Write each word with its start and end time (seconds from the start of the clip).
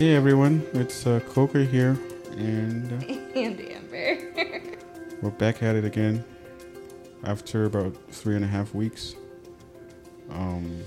Hey 0.00 0.16
everyone, 0.16 0.66
it's 0.72 1.06
uh, 1.06 1.20
Coker 1.28 1.62
here, 1.62 1.90
and 2.30 2.90
uh, 2.90 3.06
and 3.38 3.60
Amber. 3.60 4.78
we're 5.20 5.28
back 5.28 5.62
at 5.62 5.76
it 5.76 5.84
again 5.84 6.24
after 7.22 7.66
about 7.66 7.94
three 8.10 8.34
and 8.34 8.42
a 8.42 8.48
half 8.48 8.74
weeks. 8.74 9.14
Um, 10.30 10.82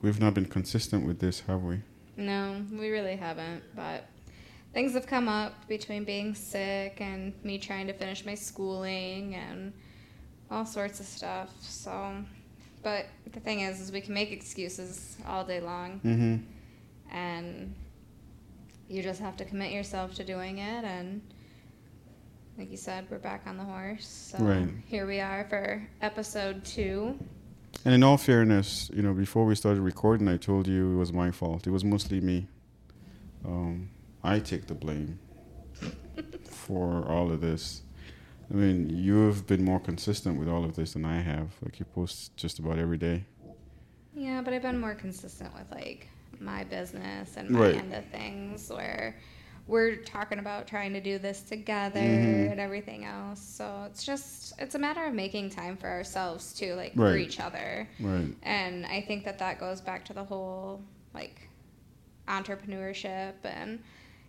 we've 0.00 0.18
not 0.18 0.34
been 0.34 0.46
consistent 0.46 1.06
with 1.06 1.20
this, 1.20 1.38
have 1.46 1.62
we? 1.62 1.80
no, 2.16 2.66
we 2.72 2.90
really 2.90 3.14
haven't, 3.14 3.62
but 3.76 4.08
things 4.74 4.94
have 4.94 5.06
come 5.06 5.28
up 5.28 5.68
between 5.68 6.02
being 6.02 6.34
sick 6.34 6.96
and 7.00 7.34
me 7.44 7.56
trying 7.56 7.86
to 7.86 7.92
finish 7.92 8.26
my 8.26 8.34
schooling 8.34 9.36
and 9.36 9.72
all 10.50 10.66
sorts 10.66 10.98
of 10.98 11.06
stuff. 11.06 11.50
So, 11.60 12.24
but 12.82 13.06
the 13.32 13.40
thing 13.40 13.60
is, 13.60 13.80
is 13.80 13.92
we 13.92 14.00
can 14.00 14.14
make 14.14 14.30
excuses 14.32 15.16
all 15.26 15.44
day 15.44 15.60
long, 15.60 16.00
Mm-hmm. 16.04 16.36
and 17.16 17.74
you 18.88 19.02
just 19.02 19.20
have 19.20 19.36
to 19.38 19.44
commit 19.44 19.72
yourself 19.72 20.14
to 20.14 20.24
doing 20.24 20.58
it. 20.58 20.84
And 20.84 21.22
like 22.58 22.70
you 22.70 22.76
said, 22.76 23.06
we're 23.10 23.18
back 23.18 23.42
on 23.46 23.56
the 23.56 23.64
horse. 23.64 24.06
So 24.36 24.38
Right. 24.44 24.68
here 24.86 25.06
we 25.06 25.20
are 25.20 25.46
for 25.48 25.86
episode 26.02 26.64
two. 26.64 27.18
And 27.86 27.94
in 27.94 28.02
all 28.02 28.18
fairness, 28.18 28.90
you 28.92 29.00
know, 29.02 29.14
before 29.14 29.46
we 29.46 29.54
started 29.54 29.80
recording, 29.80 30.28
I 30.28 30.36
told 30.36 30.66
you 30.68 30.92
it 30.92 30.96
was 30.96 31.12
my 31.12 31.30
fault. 31.30 31.66
It 31.66 31.70
was 31.70 31.84
mostly 31.84 32.20
me. 32.20 32.46
Um, 33.46 33.88
I 34.22 34.38
take 34.40 34.66
the 34.66 34.74
blame 34.74 35.18
for 36.44 37.04
all 37.08 37.32
of 37.32 37.40
this. 37.40 37.82
I 38.52 38.54
mean, 38.54 38.90
you've 38.90 39.46
been 39.46 39.64
more 39.64 39.80
consistent 39.80 40.38
with 40.38 40.48
all 40.48 40.64
of 40.64 40.76
this 40.76 40.92
than 40.92 41.04
I 41.06 41.20
have. 41.22 41.48
Like 41.62 41.78
you 41.78 41.86
post 41.86 42.36
just 42.36 42.58
about 42.58 42.78
every 42.78 42.98
day. 42.98 43.24
Yeah, 44.14 44.42
but 44.42 44.52
I've 44.52 44.60
been 44.62 44.78
more 44.78 44.94
consistent 44.94 45.54
with 45.54 45.70
like 45.70 46.08
my 46.38 46.64
business 46.64 47.36
and 47.38 47.48
my 47.48 47.60
Right. 47.60 47.76
end 47.76 47.94
of 47.94 48.04
things 48.06 48.68
where 48.68 49.16
we're 49.68 49.96
talking 49.96 50.38
about 50.38 50.66
trying 50.66 50.92
to 50.92 51.00
do 51.00 51.18
this 51.18 51.40
together 51.40 52.00
Mhm. 52.00 52.50
and 52.50 52.60
everything 52.60 53.04
else. 53.06 53.40
So 53.40 53.84
it's 53.88 54.04
just 54.04 54.52
it's 54.58 54.74
a 54.74 54.78
matter 54.78 55.04
of 55.04 55.14
making 55.14 55.48
time 55.50 55.76
for 55.78 55.88
ourselves 55.88 56.52
too, 56.52 56.74
like 56.74 56.94
for 56.94 57.16
each 57.16 57.40
other. 57.40 57.88
Right. 58.00 58.34
And 58.42 58.84
I 58.84 59.00
think 59.00 59.24
that 59.24 59.38
that 59.38 59.58
goes 59.60 59.80
back 59.80 60.04
to 60.06 60.12
the 60.12 60.24
whole 60.24 60.82
like 61.14 61.48
entrepreneurship 62.28 63.34
and 63.44 63.78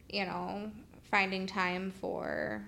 you 0.10 0.26
know 0.26 0.72
finding 1.12 1.46
time 1.46 1.92
for 1.92 2.62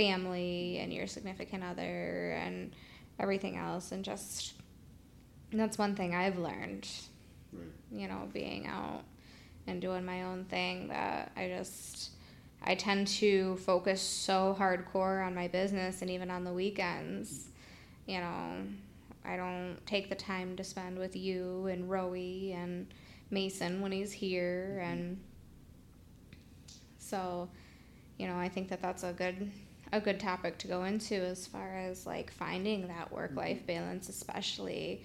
family 0.00 0.78
and 0.78 0.92
your 0.92 1.06
significant 1.06 1.62
other 1.62 2.30
and 2.42 2.74
everything 3.18 3.58
else 3.58 3.92
and 3.92 4.02
just 4.02 4.54
that's 5.52 5.76
one 5.76 5.94
thing 5.94 6.14
I've 6.14 6.38
learned 6.38 6.88
Right. 7.52 7.66
you 7.90 8.06
know 8.06 8.28
being 8.32 8.66
out 8.66 9.02
and 9.66 9.80
doing 9.82 10.04
my 10.04 10.22
own 10.22 10.44
thing 10.44 10.88
that 10.88 11.32
I 11.36 11.48
just 11.48 12.12
I 12.62 12.76
tend 12.76 13.08
to 13.08 13.56
focus 13.56 14.00
so 14.00 14.56
hardcore 14.58 15.26
on 15.26 15.34
my 15.34 15.48
business 15.48 16.00
and 16.00 16.10
even 16.10 16.30
on 16.30 16.44
the 16.44 16.52
weekends 16.52 17.48
you 18.06 18.20
know 18.20 18.52
I 19.24 19.36
don't 19.36 19.76
take 19.84 20.08
the 20.08 20.14
time 20.14 20.56
to 20.56 20.64
spend 20.64 20.98
with 20.98 21.14
you 21.16 21.66
and 21.66 21.90
Rowie 21.90 22.54
and 22.54 22.86
Mason 23.30 23.80
when 23.80 23.92
he's 23.92 24.12
here 24.12 24.78
mm-hmm. 24.80 24.92
and 24.92 25.20
so 26.98 27.50
you 28.16 28.28
know 28.28 28.38
I 28.38 28.48
think 28.48 28.68
that 28.68 28.80
that's 28.80 29.02
a 29.02 29.12
good 29.12 29.50
a 29.92 30.00
good 30.00 30.20
topic 30.20 30.58
to 30.58 30.68
go 30.68 30.84
into 30.84 31.14
as 31.14 31.46
far 31.46 31.76
as 31.76 32.06
like 32.06 32.30
finding 32.32 32.88
that 32.88 33.12
work 33.12 33.32
life 33.34 33.58
mm-hmm. 33.58 33.66
balance 33.66 34.08
especially 34.08 35.04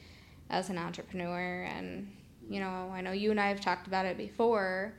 as 0.50 0.70
an 0.70 0.78
entrepreneur. 0.78 1.64
And 1.64 2.12
you 2.50 2.60
know 2.60 2.92
I 2.94 3.02
know 3.02 3.12
you 3.12 3.32
and 3.32 3.40
I 3.40 3.48
have 3.48 3.62
talked 3.62 3.88
about 3.88 4.06
it 4.06 4.18
before 4.18 4.94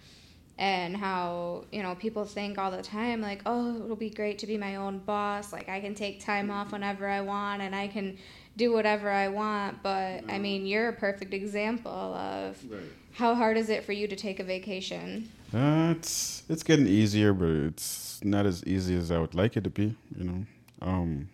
and 0.59 0.97
how 0.97 1.65
you 1.71 1.83
know 1.83 1.95
people 1.95 2.25
think 2.25 2.59
all 2.59 2.71
the 2.71 2.83
time 2.83 3.21
like 3.21 3.43
oh 3.45 3.85
it'll 3.85 3.95
be 3.95 4.09
great 4.09 4.39
to 4.41 4.47
be 4.47 4.59
my 4.59 4.77
own 4.77 4.99
boss. 4.99 5.53
Like 5.53 5.69
I 5.69 5.81
can 5.81 5.95
take 5.95 6.25
time 6.25 6.51
off 6.51 6.67
mm-hmm. 6.67 6.77
whenever 6.77 7.09
I 7.09 7.21
want 7.21 7.63
and 7.63 7.75
I 7.75 7.89
can 7.89 8.19
do 8.57 8.73
whatever 8.73 9.11
I 9.11 9.29
want. 9.29 9.83
But 9.83 9.91
I 9.91 10.19
uh-huh. 10.19 10.39
mean 10.39 10.67
you're 10.67 10.89
a 10.89 10.95
perfect 10.95 11.33
example 11.33 11.93
of 11.93 12.59
Right. 12.69 12.81
how 13.13 13.35
hard 13.35 13.57
is 13.57 13.69
it 13.69 13.85
for 13.85 13.93
you 13.93 14.09
to 14.09 14.17
take 14.17 14.41
a 14.41 14.45
vacation 14.45 15.31
Uh, 15.55 15.95
it's 15.97 16.43
it's 16.49 16.63
getting 16.63 16.87
easier, 16.87 17.33
but 17.33 17.49
it's 17.49 18.23
not 18.25 18.47
as 18.47 18.65
easy 18.65 18.97
as 18.97 19.11
I 19.11 19.19
would 19.19 19.35
like 19.35 19.57
it 19.57 19.65
to 19.65 19.71
be. 19.71 19.95
You 20.17 20.25
know. 20.25 20.47
Um, 20.83 21.29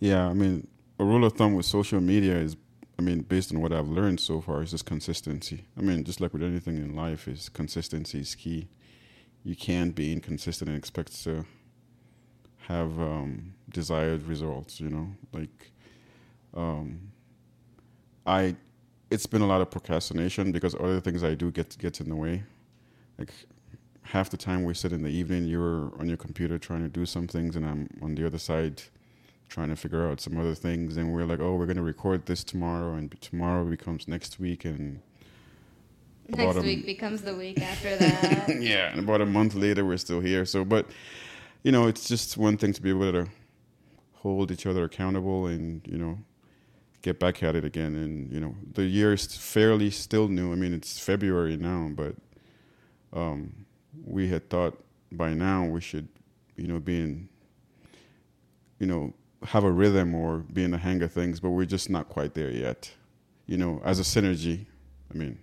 yeah, 0.00 0.28
I 0.28 0.32
mean, 0.32 0.66
a 0.98 1.04
rule 1.04 1.24
of 1.24 1.32
thumb 1.34 1.54
with 1.54 1.66
social 1.66 2.00
media 2.00 2.36
is, 2.36 2.56
I 2.98 3.02
mean, 3.02 3.22
based 3.22 3.52
on 3.52 3.60
what 3.60 3.72
I've 3.72 3.88
learned 3.88 4.20
so 4.20 4.40
far, 4.40 4.62
is 4.62 4.72
just 4.72 4.84
consistency. 4.84 5.64
I 5.78 5.80
mean, 5.80 6.04
just 6.04 6.20
like 6.20 6.32
with 6.32 6.42
anything 6.42 6.76
in 6.76 6.94
life, 6.94 7.26
is 7.26 7.48
consistency 7.48 8.20
is 8.20 8.34
key. 8.34 8.68
You 9.44 9.56
can't 9.56 9.94
be 9.94 10.12
inconsistent 10.12 10.68
and 10.68 10.78
expect 10.78 11.22
to 11.24 11.44
have 12.68 12.98
um, 13.00 13.54
desired 13.70 14.24
results. 14.24 14.80
You 14.80 14.90
know, 14.90 15.08
like 15.32 15.72
um, 16.54 17.12
I. 18.26 18.56
It's 19.10 19.26
been 19.26 19.42
a 19.42 19.46
lot 19.46 19.60
of 19.60 19.70
procrastination 19.70 20.52
because 20.52 20.74
other 20.74 20.98
things 20.98 21.22
I 21.22 21.34
do 21.34 21.50
get 21.50 21.76
gets 21.76 22.00
in 22.00 22.08
the 22.08 22.16
way 22.16 22.44
like 23.18 23.32
half 24.02 24.30
the 24.30 24.36
time 24.36 24.64
we 24.64 24.74
sit 24.74 24.92
in 24.92 25.02
the 25.02 25.08
evening 25.10 25.46
you're 25.46 25.92
on 25.98 26.08
your 26.08 26.16
computer 26.16 26.58
trying 26.58 26.82
to 26.82 26.88
do 26.88 27.06
some 27.06 27.26
things 27.26 27.56
and 27.56 27.64
i'm 27.64 27.88
on 28.02 28.14
the 28.14 28.26
other 28.26 28.38
side 28.38 28.82
trying 29.52 29.68
to 29.68 29.76
figure 29.76 30.08
out 30.08 30.18
some 30.18 30.38
other 30.40 30.54
things. 30.54 30.96
And 30.96 31.12
we're 31.12 31.26
like 31.26 31.40
oh 31.40 31.54
we're 31.54 31.66
going 31.66 31.76
to 31.76 31.82
record 31.82 32.24
this 32.26 32.42
tomorrow 32.42 32.94
and 32.94 33.14
tomorrow 33.20 33.64
becomes 33.64 34.08
next 34.08 34.40
week 34.40 34.64
and 34.64 35.00
next 36.28 36.56
a- 36.56 36.62
week 36.62 36.86
becomes 36.86 37.20
the 37.20 37.34
week 37.34 37.60
after 37.60 37.96
that. 37.98 38.48
Yeah 38.60 38.90
and 38.90 39.00
about 39.00 39.20
a 39.20 39.26
month 39.26 39.54
later 39.54 39.84
we're 39.84 39.98
still 39.98 40.20
here. 40.20 40.46
So 40.46 40.64
but 40.64 40.86
you 41.62 41.70
know 41.70 41.86
it's 41.86 42.08
just 42.08 42.38
one 42.38 42.56
thing 42.56 42.72
to 42.72 42.80
be 42.80 42.90
able 42.90 43.12
to 43.12 43.28
hold 44.14 44.50
each 44.50 44.64
other 44.64 44.84
accountable 44.84 45.46
and 45.46 45.82
you 45.86 45.98
know 45.98 46.18
get 47.02 47.20
back 47.20 47.42
at 47.42 47.54
it 47.54 47.64
again. 47.64 47.94
And 47.94 48.32
you 48.32 48.40
know 48.40 48.54
the 48.72 48.84
year 48.84 49.12
is 49.12 49.26
fairly 49.36 49.90
still 49.90 50.28
new. 50.28 50.50
I 50.52 50.54
mean 50.56 50.72
it's 50.72 50.98
february 50.98 51.58
now 51.58 51.90
but 51.94 52.14
um, 53.12 53.66
we 54.04 54.28
had 54.28 54.48
thought 54.48 54.82
by 55.12 55.34
now 55.34 55.64
we 55.64 55.80
should 55.80 56.08
you 56.56 56.66
know 56.66 56.78
be 56.78 57.00
in 57.00 57.28
you 58.78 58.86
know 58.86 59.12
have 59.42 59.64
a 59.64 59.70
rhythm 59.70 60.14
or 60.14 60.38
be 60.38 60.64
in 60.64 60.70
the 60.70 60.78
hang 60.78 61.02
of 61.02 61.12
things 61.12 61.40
but 61.40 61.50
we're 61.50 61.64
just 61.64 61.90
not 61.90 62.08
quite 62.08 62.34
there 62.34 62.50
yet 62.50 62.90
you 63.46 63.56
know 63.56 63.80
as 63.84 63.98
a 63.98 64.02
synergy 64.02 64.66
i 65.12 65.16
mean 65.16 65.38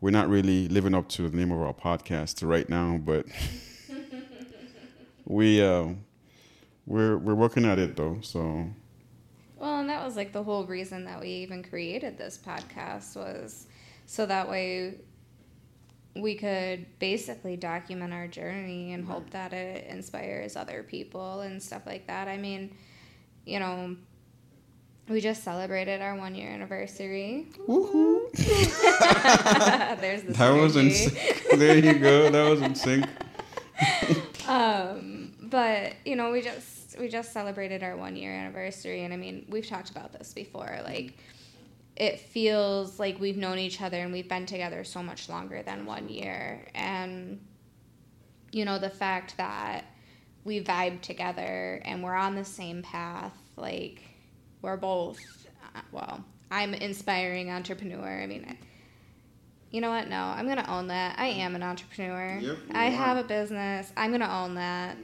we're 0.00 0.10
not 0.10 0.28
really 0.28 0.66
living 0.68 0.94
up 0.94 1.08
to 1.10 1.28
the 1.28 1.36
name 1.36 1.52
of 1.52 1.60
our 1.60 1.74
podcast 1.74 2.46
right 2.46 2.68
now, 2.68 2.98
but 3.04 3.26
we 5.26 5.62
uh, 5.62 5.88
we're 6.86 7.18
we're 7.18 7.34
working 7.34 7.66
at 7.66 7.78
it 7.78 7.96
though. 7.96 8.18
So 8.22 8.66
Well, 9.58 9.80
and 9.80 9.90
that 9.90 10.02
was 10.02 10.16
like 10.16 10.32
the 10.32 10.42
whole 10.42 10.64
reason 10.64 11.04
that 11.04 11.20
we 11.20 11.28
even 11.28 11.62
created 11.62 12.16
this 12.16 12.38
podcast 12.38 13.14
was 13.16 13.66
so 14.06 14.24
that 14.26 14.48
way 14.48 14.94
we 16.16 16.34
could 16.34 16.86
basically 16.98 17.56
document 17.56 18.12
our 18.12 18.26
journey 18.26 18.92
and 18.92 19.04
hope 19.04 19.30
that 19.30 19.52
it 19.52 19.86
inspires 19.86 20.56
other 20.56 20.82
people 20.82 21.40
and 21.40 21.62
stuff 21.62 21.86
like 21.86 22.06
that. 22.08 22.26
I 22.28 22.36
mean, 22.36 22.74
you 23.44 23.60
know, 23.60 23.96
we 25.08 25.20
just 25.20 25.42
celebrated 25.42 26.00
our 26.00 26.16
one 26.16 26.34
year 26.34 26.50
anniversary. 26.50 27.48
woohoo! 27.66 28.30
There's 30.00 30.22
the 30.22 30.32
That 30.32 30.50
was 30.50 30.76
in 30.76 30.90
sync. 30.90 31.44
There 31.56 31.78
you 31.78 31.98
go. 31.98 32.30
That 32.30 32.48
was 32.48 32.60
in 32.62 32.74
sync. 32.74 33.06
um, 34.48 35.32
but 35.42 35.94
you 36.04 36.16
know, 36.16 36.30
we 36.30 36.42
just 36.42 36.98
we 36.98 37.08
just 37.08 37.32
celebrated 37.32 37.82
our 37.82 37.96
one 37.96 38.14
year 38.16 38.32
anniversary, 38.32 39.04
and 39.04 39.12
I 39.12 39.16
mean, 39.16 39.46
we've 39.48 39.66
talked 39.66 39.90
about 39.90 40.12
this 40.12 40.32
before. 40.32 40.80
Like, 40.84 41.18
it 41.96 42.18
feels 42.20 42.98
like 42.98 43.20
we've 43.20 43.36
known 43.36 43.58
each 43.58 43.80
other 43.82 43.98
and 43.98 44.12
we've 44.12 44.28
been 44.28 44.46
together 44.46 44.84
so 44.84 45.02
much 45.02 45.28
longer 45.28 45.62
than 45.62 45.86
one 45.86 46.08
year, 46.08 46.66
and 46.74 47.40
you 48.52 48.64
know, 48.64 48.78
the 48.78 48.90
fact 48.90 49.36
that 49.36 49.84
we 50.44 50.60
vibe 50.62 51.00
together 51.02 51.80
and 51.84 52.02
we're 52.02 52.14
on 52.14 52.34
the 52.34 52.44
same 52.44 52.82
path, 52.82 53.36
like 53.56 54.02
we're 54.62 54.76
both. 54.76 55.18
uh, 55.76 55.80
Well, 55.92 56.24
I'm 56.50 56.74
an 56.74 56.82
inspiring 56.82 57.50
entrepreneur. 57.50 58.20
I 58.22 58.26
mean. 58.26 58.46
I, 58.48 58.56
you 59.72 59.80
know 59.80 59.90
what? 59.90 60.08
No, 60.08 60.16
I'm 60.20 60.48
gonna 60.48 60.66
own 60.68 60.88
that. 60.88 61.16
I 61.16 61.26
am 61.26 61.54
an 61.54 61.62
entrepreneur. 61.62 62.38
Yep, 62.40 62.56
I 62.74 62.88
are. 62.88 62.90
have 62.90 63.16
a 63.18 63.22
business. 63.22 63.92
I'm 63.96 64.10
gonna 64.10 64.42
own 64.42 64.56
that. 64.56 64.96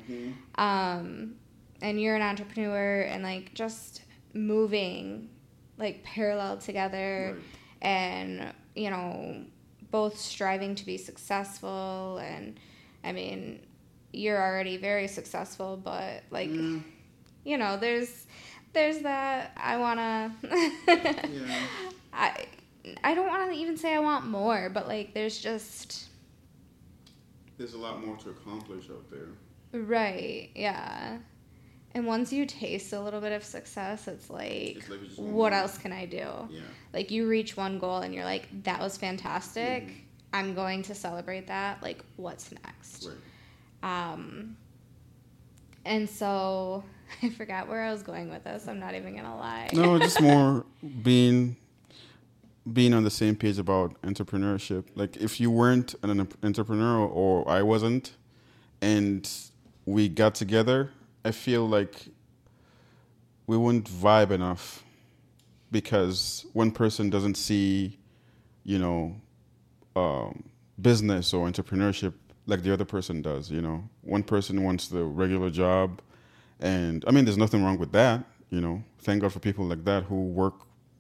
Um, 0.57 1.37
and 1.81 2.01
you're 2.01 2.17
an 2.17 2.23
entrepreneur, 2.23 3.03
and 3.03 3.23
like 3.23 3.55
just 3.55 4.03
moving, 4.35 5.29
like 5.79 6.03
parallel 6.05 6.59
together, 6.59 7.37
and 7.83 8.53
you 8.75 8.91
know, 8.91 9.45
both 9.91 10.19
striving 10.19 10.75
to 10.77 10.87
be 10.87 10.97
successful. 10.99 12.19
And 12.23 12.59
I 13.05 13.13
mean, 13.13 13.61
you're 14.13 14.41
already 14.41 14.77
very 14.77 15.09
successful, 15.09 15.77
but 15.83 16.23
like, 16.31 16.51
Mm. 16.51 16.83
you 17.45 17.59
know, 17.59 17.77
there's 17.77 18.27
there's 18.73 19.01
that 19.01 19.53
I 19.57 19.77
wanna. 19.79 20.35
Yeah. 20.89 21.67
I 22.13 22.47
I 23.03 23.15
don't 23.15 23.27
want 23.27 23.51
to 23.53 23.57
even 23.59 23.77
say 23.77 23.95
I 23.95 23.99
want 23.99 24.27
more, 24.27 24.71
but 24.73 24.87
like 24.87 25.13
there's 25.13 25.39
just 25.39 26.07
there's 27.59 27.75
a 27.75 27.79
lot 27.79 28.05
more 28.05 28.17
to 28.19 28.31
accomplish 28.31 28.91
out 28.91 29.11
there. 29.11 29.29
Right. 29.81 30.51
Yeah. 30.55 31.19
And 31.97 32.07
once 32.07 32.31
you 32.31 32.45
taste 32.45 32.93
a 32.93 33.01
little 33.01 33.23
bit 33.23 33.33
of 33.33 33.43
success, 33.43 34.07
it's 34.07 34.29
like, 34.29 34.77
It's 34.77 34.91
like 34.91 35.01
you 35.17 35.25
what 35.25 35.53
more. 35.53 35.61
else 35.61 35.79
can 35.79 35.93
I 35.93 36.05
do? 36.05 36.19
Yeah. 36.51 36.61
Like 36.93 37.11
you 37.11 37.27
reach 37.27 37.57
one 37.57 37.79
goal 37.79 37.99
and 38.01 38.13
you're 38.15 38.25
like, 38.25 38.49
that 38.65 38.81
was 38.81 38.99
fantastic. 38.99 39.85
Mhm. 39.89 39.93
I'm 40.35 40.55
going 40.55 40.83
to 40.83 40.95
celebrate 40.95 41.47
that. 41.47 41.83
Like, 41.83 42.05
what's 42.17 42.53
next? 42.53 43.09
Right. 43.83 44.13
Um, 44.13 44.59
and 45.87 46.07
so 46.11 46.85
I 47.23 47.31
forgot 47.31 47.67
where 47.67 47.83
I 47.83 47.91
was 47.93 48.03
going 48.03 48.29
with 48.29 48.45
this. 48.45 48.69
I'm 48.69 48.79
not 48.79 48.95
even 48.95 49.17
gonna 49.17 49.35
lie. 49.37 49.71
No, 49.73 49.99
just 49.99 50.21
more 50.21 50.67
being 51.03 51.57
being 52.71 52.93
on 52.93 53.05
the 53.05 53.11
same 53.11 53.37
page 53.37 53.59
about 53.59 53.99
entrepreneurship. 54.03 54.85
Like 54.97 55.17
if 55.17 55.41
you 55.41 55.51
weren't 55.51 55.95
an 56.03 56.29
entrepreneur 56.43 56.99
or 57.07 57.49
I 57.49 57.63
wasn't, 57.63 58.13
and 58.83 59.27
we 59.87 60.11
got 60.11 60.35
together, 60.35 60.91
I 61.27 61.33
feel 61.33 61.69
like 61.69 62.07
we 63.49 63.57
wouldn't 63.57 63.91
vibe 63.91 64.31
enough 64.31 64.85
because 65.73 66.47
one 66.53 66.71
person 66.71 67.11
doesn't 67.11 67.35
see, 67.37 67.99
you 68.63 68.79
know, 68.79 69.17
um, 69.97 70.45
business 70.81 71.35
or 71.35 71.51
entrepreneurship 71.51 72.13
like 72.47 72.63
the 72.63 72.73
other 72.73 72.85
person 72.85 73.23
does. 73.23 73.51
You 73.51 73.61
know, 73.61 73.83
one 74.03 74.23
person 74.23 74.63
wants 74.63 74.87
the 74.87 75.03
regular 75.03 75.51
job, 75.51 76.01
and 76.61 77.05
I 77.09 77.11
mean, 77.11 77.25
there's 77.25 77.37
nothing 77.37 77.65
wrong 77.65 77.77
with 77.77 77.91
that. 77.91 78.25
You 78.51 78.61
know, 78.61 78.85
thank 79.01 79.23
God 79.23 79.33
for 79.33 79.41
people 79.41 79.65
like 79.65 79.85
that 79.85 80.05
who 80.05 80.27
work 80.27 80.55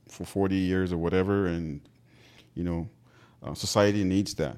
for 0.08 0.24
40 0.24 0.56
years 0.56 0.92
or 0.92 0.96
whatever, 0.96 1.46
and 1.46 1.80
you 2.56 2.64
know, 2.64 2.88
uh, 3.44 3.54
society 3.54 4.02
needs 4.02 4.34
that. 4.34 4.56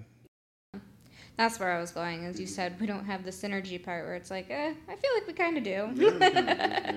That's 1.39 1.59
where 1.61 1.71
I 1.71 1.81
was 1.81 1.93
going. 1.93 2.27
As 2.27 2.39
you 2.41 2.47
said, 2.47 2.79
we 2.81 2.87
don't 2.87 3.05
have 3.07 3.25
the 3.25 3.31
synergy 3.31 3.83
part 3.83 4.05
where 4.05 4.17
it's 4.17 4.31
like, 4.31 4.51
eh, 4.51 4.75
I 4.89 4.97
feel 4.97 5.11
like 5.15 5.27
we 5.27 5.33
kind 5.33 5.57
of 5.57 5.63
do. 5.63 5.89
Yeah. 5.97 6.97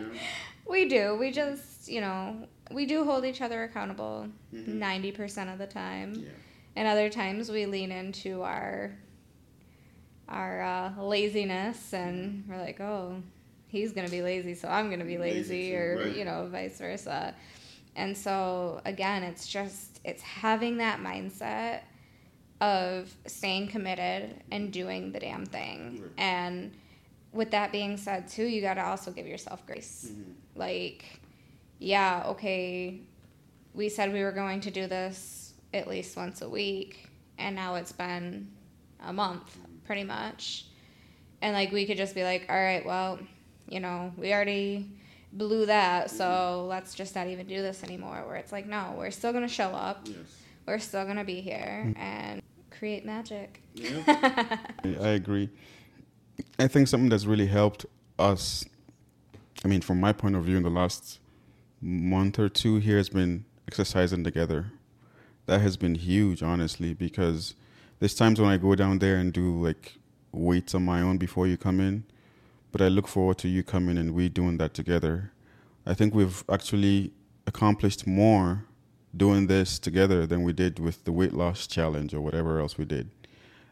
we 0.68 0.90
do. 0.90 1.16
We 1.18 1.32
just, 1.32 1.88
you 1.88 2.02
know, 2.02 2.48
we 2.72 2.86
do 2.88 3.04
hold 3.06 3.24
each 3.24 3.42
other 3.42 3.64
accountable 3.64 4.28
Mhm. 4.54 4.80
90% 4.80 5.54
of 5.54 5.60
the 5.60 5.68
time. 5.68 6.16
Yeah. 6.16 6.30
And 6.76 6.88
other 6.88 7.08
times 7.10 7.50
we 7.52 7.66
lean 7.66 7.92
into 7.92 8.42
our 8.42 8.92
our 10.28 10.62
uh, 10.62 10.92
laziness 11.04 11.94
and 11.94 12.46
we're 12.48 12.58
like, 12.58 12.80
oh, 12.80 13.22
he's 13.68 13.92
going 13.92 14.06
to 14.08 14.12
be 14.12 14.22
lazy, 14.22 14.54
so 14.56 14.68
I'm 14.70 14.88
going 14.88 15.00
to 15.00 15.06
be 15.06 15.18
lazy, 15.18 15.38
Lazy 15.40 15.70
too, 15.72 15.76
or, 15.78 15.98
right. 16.06 16.16
you 16.16 16.24
know, 16.26 16.48
vice 16.50 16.78
versa. 16.78 17.36
And 17.98 18.16
so, 18.18 18.80
again, 18.86 19.24
it's 19.24 19.46
just, 19.46 20.00
it's 20.06 20.22
having 20.22 20.78
that 20.78 21.00
mindset 21.02 21.82
of 22.62 23.14
staying 23.26 23.68
committed 23.68 24.44
and 24.52 24.72
doing 24.72 25.12
the 25.12 25.20
damn 25.20 25.46
thing. 25.46 26.00
Right. 26.02 26.12
And 26.20 26.72
with 27.34 27.52
that 27.52 27.72
being 27.72 27.98
said, 27.98 28.28
too, 28.28 28.46
you 28.46 28.62
got 28.62 28.76
to 28.76 28.86
also 28.86 29.12
give 29.12 29.26
yourself 29.26 29.66
grace. 29.66 30.12
Mhm. 30.12 30.34
Like, 30.56 31.20
yeah, 31.80 32.24
okay, 32.28 33.02
we 33.74 33.90
said 33.90 34.14
we 34.14 34.22
were 34.24 34.32
going 34.32 34.62
to 34.62 34.72
do 34.72 34.86
this 34.86 35.54
at 35.74 35.88
least 35.88 36.16
once 36.16 36.42
a 36.42 36.50
week, 36.50 37.10
and 37.40 37.56
now 37.56 37.76
it's 37.76 37.92
been 37.92 38.52
a 39.04 39.12
month, 39.12 39.58
mm-hmm. 39.58 39.78
pretty 39.86 40.04
much. 40.04 40.66
And 41.42 41.56
like, 41.56 41.72
we 41.72 41.88
could 41.88 41.98
just 41.98 42.14
be 42.14 42.24
like, 42.24 42.46
all 42.50 42.56
right, 42.56 42.86
well, 42.86 43.18
you 43.68 43.80
know, 43.80 44.14
we 44.18 44.34
already 44.34 44.92
blew 45.34 45.66
that, 45.66 46.12
so 46.12 46.26
mm-hmm. 46.26 46.68
let's 46.68 46.94
just 46.94 47.16
not 47.16 47.26
even 47.28 47.48
do 47.48 47.62
this 47.64 47.84
anymore. 47.84 48.24
Where 48.28 48.36
it's 48.36 48.52
like, 48.52 48.68
no, 48.68 48.94
we're 48.98 49.10
still 49.10 49.34
gonna 49.34 49.48
show 49.48 49.70
up, 49.70 50.02
Yes. 50.06 50.18
we're 50.68 50.78
still 50.78 51.06
gonna 51.06 51.24
be 51.24 51.42
here 51.42 51.86
mm-hmm. 51.88 52.00
and 52.00 52.42
create 52.82 53.06
magic. 53.06 53.62
Yeah. 53.76 54.58
I 54.84 55.10
agree. 55.10 55.50
I 56.58 56.68
think 56.68 56.88
something 56.88 57.10
that's 57.10 57.26
really 57.26 57.46
helped 57.46 57.86
us, 58.18 58.66
I 59.64 59.68
mean, 59.68 59.82
from 59.82 60.00
my 60.00 60.12
point 60.14 60.36
of 60.36 60.46
view, 60.46 60.58
in 60.58 60.64
the 60.64 60.72
last 60.72 61.20
month 61.80 62.40
or 62.40 62.50
two 62.50 62.78
here 62.78 62.98
has 62.98 63.08
been 63.08 63.46
exercising 63.68 64.24
together. 64.24 64.72
That 65.46 65.62
has 65.62 65.78
been 65.78 65.94
huge, 65.94 66.42
honestly, 66.42 66.96
because 66.96 67.54
there's 68.00 68.16
times 68.16 68.42
when 68.42 68.50
I 68.50 68.58
go 68.58 68.74
down 68.74 68.98
there 68.98 69.18
and 69.18 69.32
do 69.32 69.64
like 69.64 70.00
weights 70.32 70.74
on 70.74 70.84
my 70.84 71.04
own 71.04 71.20
before 71.20 71.46
you 71.46 71.58
come 71.58 71.80
in, 71.80 72.04
but 72.72 72.82
I 72.82 72.88
look 72.88 73.08
forward 73.08 73.38
to 73.40 73.48
you 73.48 73.62
coming 73.62 74.00
and 74.00 74.16
we 74.16 74.28
doing 74.28 74.58
that 74.58 74.74
together. 74.74 75.32
I 75.86 75.94
think 75.94 76.16
we've 76.16 76.44
actually 76.50 77.12
accomplished 77.46 78.08
more 78.08 78.66
doing 79.16 79.48
this 79.48 79.80
together 79.80 80.26
than 80.26 80.44
we 80.44 80.54
did 80.54 80.80
with 80.80 81.04
the 81.06 81.12
weight 81.12 81.34
loss 81.34 81.68
challenge 81.68 82.14
or 82.14 82.22
whatever 82.22 82.60
else 82.60 82.78
we 82.78 82.86
did. 82.86 83.10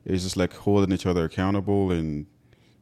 It's 0.06 0.24
just 0.24 0.38
like 0.38 0.54
holding 0.54 0.92
each 0.92 1.06
other 1.06 1.26
accountable 1.26 1.92
and 1.92 2.26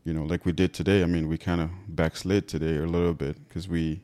you 0.04 0.14
know 0.14 0.24
like 0.24 0.46
we 0.46 0.52
did 0.52 0.74
today. 0.74 1.04
I 1.04 1.06
mean 1.06 1.28
we 1.28 1.38
kind 1.38 1.62
of 1.62 1.70
backslid 1.88 2.48
today 2.48 2.78
a 2.78 2.86
little 2.86 3.14
bit 3.14 3.48
because 3.48 3.68
we 3.68 4.02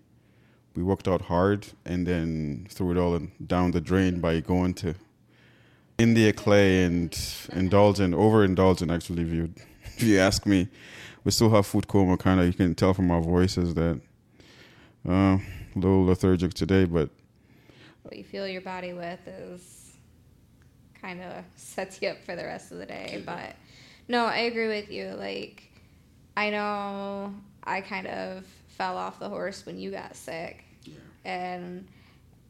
we 0.76 0.84
worked 0.84 1.08
out 1.08 1.24
hard 1.24 1.68
and 1.86 2.06
then 2.08 2.68
threw 2.70 2.92
it 2.92 2.98
all 2.98 3.20
down 3.46 3.72
the 3.72 3.82
drain 3.82 4.20
by 4.20 4.40
going 4.40 4.74
to 4.74 4.96
india 6.00 6.34
clay 6.34 6.84
and 6.84 7.16
indulging 7.52 8.12
overindulging 8.12 8.92
actually 8.92 9.22
if 9.22 9.30
you 9.30 9.54
if 9.84 10.04
you 10.04 10.20
ask 10.20 10.46
me. 10.46 10.68
We 11.24 11.32
still 11.32 11.52
have 11.52 11.66
food 11.66 11.88
coma 11.88 12.18
kind 12.18 12.42
of 12.42 12.48
you 12.48 12.54
can 12.54 12.76
tell 12.76 12.94
from 12.94 13.10
our 13.10 13.22
voices 13.22 13.74
that 13.76 14.02
uh, 15.08 15.38
a 15.38 15.42
little 15.76 16.06
lethargic 16.06 16.54
today 16.54 16.84
but 16.84 17.10
what 18.04 18.16
you 18.16 18.24
fuel 18.24 18.48
your 18.48 18.62
body 18.62 18.94
with 18.94 19.20
is 19.28 19.94
kind 21.02 21.22
of 21.22 21.44
sets 21.56 22.02
you 22.02 22.10
up 22.10 22.24
for 22.24 22.36
the 22.36 22.44
rest 22.44 22.72
of 22.72 22.78
the 22.78 22.86
day. 22.86 23.22
But 23.26 23.56
no, 24.08 24.26
I 24.26 24.40
agree 24.40 24.68
with 24.68 24.92
you. 24.92 25.08
Like, 25.18 25.64
I 26.36 26.50
know 26.50 27.34
I 27.64 27.82
kind 27.82 28.08
of 28.08 28.46
fell 28.68 28.98
off 28.98 29.20
the 29.20 29.30
horse 29.30 29.66
when 29.66 29.80
you 29.80 29.92
got 29.92 30.16
sick, 30.16 30.64
yeah 30.84 30.96
and 31.26 31.88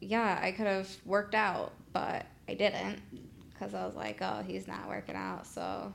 yeah, 0.00 0.38
I 0.42 0.52
could 0.52 0.66
have 0.66 0.88
worked 1.04 1.34
out, 1.34 1.72
but 1.92 2.26
I 2.48 2.54
didn't 2.54 2.96
mm-hmm. 2.96 3.24
because 3.52 3.74
I 3.74 3.86
was 3.86 3.94
like, 3.94 4.18
oh, 4.20 4.42
he's 4.46 4.66
not 4.66 4.88
working 4.88 5.16
out, 5.16 5.46
so. 5.46 5.92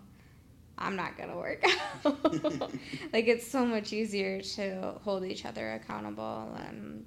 I'm 0.82 0.96
not 0.96 1.18
gonna 1.18 1.36
work 1.36 1.62
out. 2.06 2.24
like 3.12 3.28
it's 3.28 3.45
so 3.45 3.66
much 3.66 3.92
easier 3.92 4.40
to 4.40 4.94
hold 5.04 5.26
each 5.26 5.44
other 5.44 5.74
accountable 5.74 6.56
and 6.57 7.06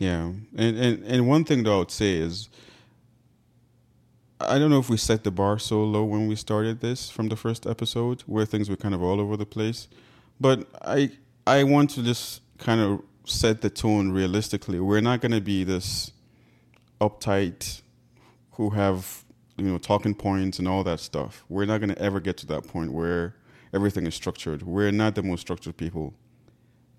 Yeah, 0.00 0.32
and, 0.56 0.78
and 0.78 1.04
and 1.04 1.28
one 1.28 1.44
thing 1.44 1.62
that 1.64 1.70
I 1.70 1.76
would 1.76 1.90
say 1.90 2.14
is, 2.16 2.48
I 4.40 4.58
don't 4.58 4.70
know 4.70 4.78
if 4.78 4.88
we 4.88 4.96
set 4.96 5.24
the 5.24 5.30
bar 5.30 5.58
so 5.58 5.84
low 5.84 6.04
when 6.04 6.26
we 6.26 6.36
started 6.36 6.80
this 6.80 7.10
from 7.10 7.28
the 7.28 7.36
first 7.36 7.66
episode, 7.66 8.22
where 8.22 8.46
things 8.46 8.70
were 8.70 8.76
kind 8.76 8.94
of 8.94 9.02
all 9.02 9.20
over 9.20 9.36
the 9.36 9.44
place, 9.44 9.88
but 10.40 10.66
I 10.82 11.10
I 11.46 11.64
want 11.64 11.90
to 11.90 12.02
just 12.02 12.40
kind 12.56 12.80
of 12.80 13.02
set 13.26 13.60
the 13.60 13.68
tone 13.68 14.10
realistically. 14.10 14.80
We're 14.80 15.02
not 15.02 15.20
going 15.20 15.32
to 15.32 15.42
be 15.42 15.64
this 15.64 16.12
uptight, 16.98 17.82
who 18.52 18.70
have 18.70 19.24
you 19.58 19.66
know 19.66 19.76
talking 19.76 20.14
points 20.14 20.58
and 20.58 20.66
all 20.66 20.82
that 20.84 21.00
stuff. 21.00 21.44
We're 21.50 21.66
not 21.66 21.78
going 21.78 21.94
to 21.94 21.98
ever 22.00 22.20
get 22.20 22.38
to 22.38 22.46
that 22.46 22.66
point 22.66 22.94
where 22.94 23.34
everything 23.74 24.06
is 24.06 24.14
structured. 24.14 24.62
We're 24.62 24.92
not 24.92 25.14
the 25.14 25.22
most 25.22 25.42
structured 25.42 25.76
people 25.76 26.14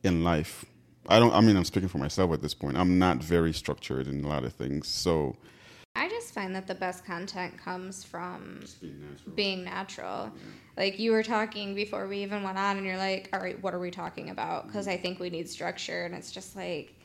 in 0.03 0.23
life. 0.23 0.65
I 1.07 1.19
don't. 1.19 1.33
I 1.33 1.41
mean, 1.41 1.55
I'm 1.55 1.65
speaking 1.65 1.89
for 1.89 1.97
myself 1.97 2.31
at 2.33 2.41
this 2.41 2.53
point. 2.53 2.77
I'm 2.77 2.99
not 2.99 3.17
very 3.17 3.53
structured 3.53 4.07
in 4.07 4.23
a 4.23 4.27
lot 4.27 4.43
of 4.43 4.53
things. 4.53 4.87
So 4.87 5.35
I 5.95 6.07
just 6.07 6.33
find 6.33 6.55
that 6.55 6.67
the 6.67 6.75
best 6.75 7.05
content 7.05 7.57
comes 7.57 8.03
from 8.03 8.61
being 8.79 9.01
natural. 9.01 9.35
being 9.35 9.63
natural. 9.63 10.31
Like 10.77 10.99
you 10.99 11.11
were 11.11 11.23
talking 11.23 11.75
before 11.75 12.07
we 12.07 12.23
even 12.23 12.43
went 12.43 12.57
on, 12.57 12.77
and 12.77 12.85
you're 12.85 12.97
like, 12.97 13.29
all 13.33 13.39
right, 13.39 13.61
what 13.61 13.73
are 13.73 13.79
we 13.79 13.91
talking 13.91 14.29
about? 14.29 14.67
Because 14.67 14.87
I 14.87 14.95
think 14.95 15.19
we 15.19 15.29
need 15.29 15.49
structure. 15.49 16.05
And 16.05 16.15
it's 16.15 16.31
just 16.31 16.55
like, 16.55 16.95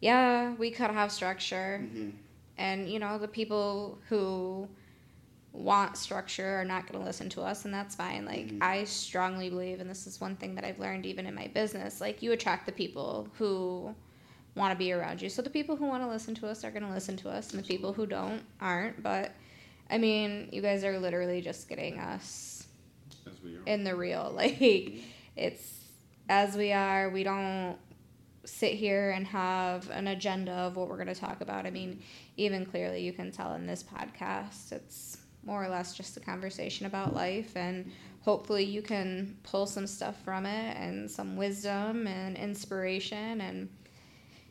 yeah, 0.00 0.54
we 0.54 0.70
could 0.70 0.90
have 0.90 1.10
structure. 1.10 1.80
Mm-hmm. 1.82 2.10
And, 2.58 2.88
you 2.88 2.98
know, 2.98 3.18
the 3.18 3.28
people 3.28 3.98
who 4.08 4.68
want 5.52 5.96
structure 5.96 6.60
are 6.60 6.64
not 6.64 6.86
going 6.86 7.00
to 7.00 7.06
listen 7.06 7.28
to 7.30 7.42
us, 7.42 7.64
and 7.64 7.72
that's 7.72 7.94
fine. 7.94 8.24
Like, 8.24 8.48
mm-hmm. 8.48 8.62
I 8.62 8.84
strongly 8.84 9.50
believe, 9.50 9.80
and 9.80 9.88
this 9.88 10.06
is 10.06 10.20
one 10.20 10.36
thing 10.36 10.54
that 10.54 10.64
I've 10.64 10.78
learned 10.78 11.06
even 11.06 11.26
in 11.26 11.34
my 11.34 11.48
business, 11.48 12.00
like, 12.00 12.22
you 12.22 12.32
attract 12.32 12.66
the 12.66 12.72
people 12.72 13.28
who 13.38 13.94
want 14.54 14.72
to 14.72 14.78
be 14.78 14.92
around 14.92 15.22
you. 15.22 15.28
So 15.28 15.42
the 15.42 15.50
people 15.50 15.76
who 15.76 15.86
want 15.86 16.02
to 16.02 16.08
listen 16.08 16.34
to 16.36 16.48
us 16.48 16.64
are 16.64 16.70
going 16.70 16.82
to 16.82 16.90
listen 16.90 17.16
to 17.18 17.28
us, 17.28 17.52
and 17.52 17.62
the 17.62 17.66
people 17.66 17.92
who 17.92 18.06
don't 18.06 18.42
aren't. 18.60 19.02
But, 19.02 19.32
I 19.90 19.98
mean, 19.98 20.48
you 20.52 20.62
guys 20.62 20.84
are 20.84 20.98
literally 20.98 21.40
just 21.40 21.68
getting 21.68 21.98
us 21.98 22.66
As 23.26 23.40
we 23.42 23.56
are. 23.56 23.62
in 23.66 23.84
the 23.84 23.94
real. 23.94 24.32
Like 24.34 24.58
mm-hmm. 24.58 24.98
it's 25.36 25.84
as 26.28 26.56
we 26.56 26.72
are. 26.72 27.08
We 27.08 27.22
don't 27.24 27.76
sit 28.44 28.74
here 28.74 29.10
and 29.10 29.26
have 29.26 29.90
an 29.90 30.08
agenda 30.08 30.52
of 30.52 30.76
what 30.76 30.88
we're 30.88 30.96
going 30.96 31.08
to 31.08 31.14
talk 31.14 31.40
about. 31.40 31.66
I 31.66 31.70
mean, 31.70 32.00
even 32.36 32.64
clearly 32.64 33.02
you 33.02 33.12
can 33.12 33.30
tell 33.30 33.54
in 33.54 33.66
this 33.66 33.82
podcast, 33.82 34.72
it's 34.72 35.18
more 35.44 35.64
or 35.64 35.68
less 35.68 35.94
just 35.94 36.16
a 36.16 36.20
conversation 36.20 36.86
about 36.86 37.14
life 37.14 37.56
and 37.56 37.90
hopefully 38.28 38.64
you 38.64 38.82
can 38.82 39.36
pull 39.42 39.66
some 39.66 39.86
stuff 39.86 40.22
from 40.22 40.44
it 40.44 40.76
and 40.76 41.10
some 41.10 41.36
wisdom 41.36 42.06
and 42.06 42.36
inspiration. 42.36 43.40
And 43.40 43.68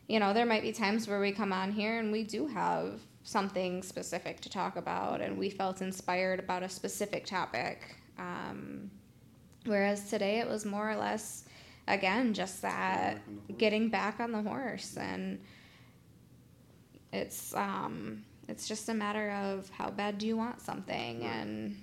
you 0.08 0.18
know, 0.18 0.32
there 0.32 0.46
might 0.46 0.62
be 0.62 0.72
times 0.72 1.06
where 1.06 1.20
we 1.20 1.30
come 1.32 1.52
on 1.52 1.70
here 1.70 1.98
and 1.98 2.10
we 2.10 2.24
do 2.24 2.46
have 2.46 3.00
something 3.22 3.82
specific 3.82 4.40
to 4.40 4.48
talk 4.48 4.76
about, 4.76 5.20
and 5.20 5.38
we 5.38 5.50
felt 5.50 5.82
inspired 5.82 6.40
about 6.40 6.62
a 6.62 6.68
specific 6.68 7.26
topic. 7.26 7.96
Um, 8.18 8.90
whereas 9.66 10.08
today 10.08 10.40
it 10.40 10.48
was 10.48 10.64
more 10.64 10.90
or 10.90 10.96
less, 10.96 11.44
again, 11.86 12.32
just 12.32 12.62
that 12.62 13.20
getting 13.58 13.90
back 13.90 14.18
on 14.18 14.32
the 14.32 14.40
horse, 14.40 14.96
and 14.96 15.38
it's 17.12 17.54
um, 17.54 18.24
it's 18.48 18.66
just 18.66 18.88
a 18.88 18.94
matter 18.94 19.30
of 19.30 19.70
how 19.70 19.90
bad 19.90 20.18
do 20.18 20.26
you 20.26 20.36
want 20.36 20.60
something, 20.60 21.22
and 21.22 21.76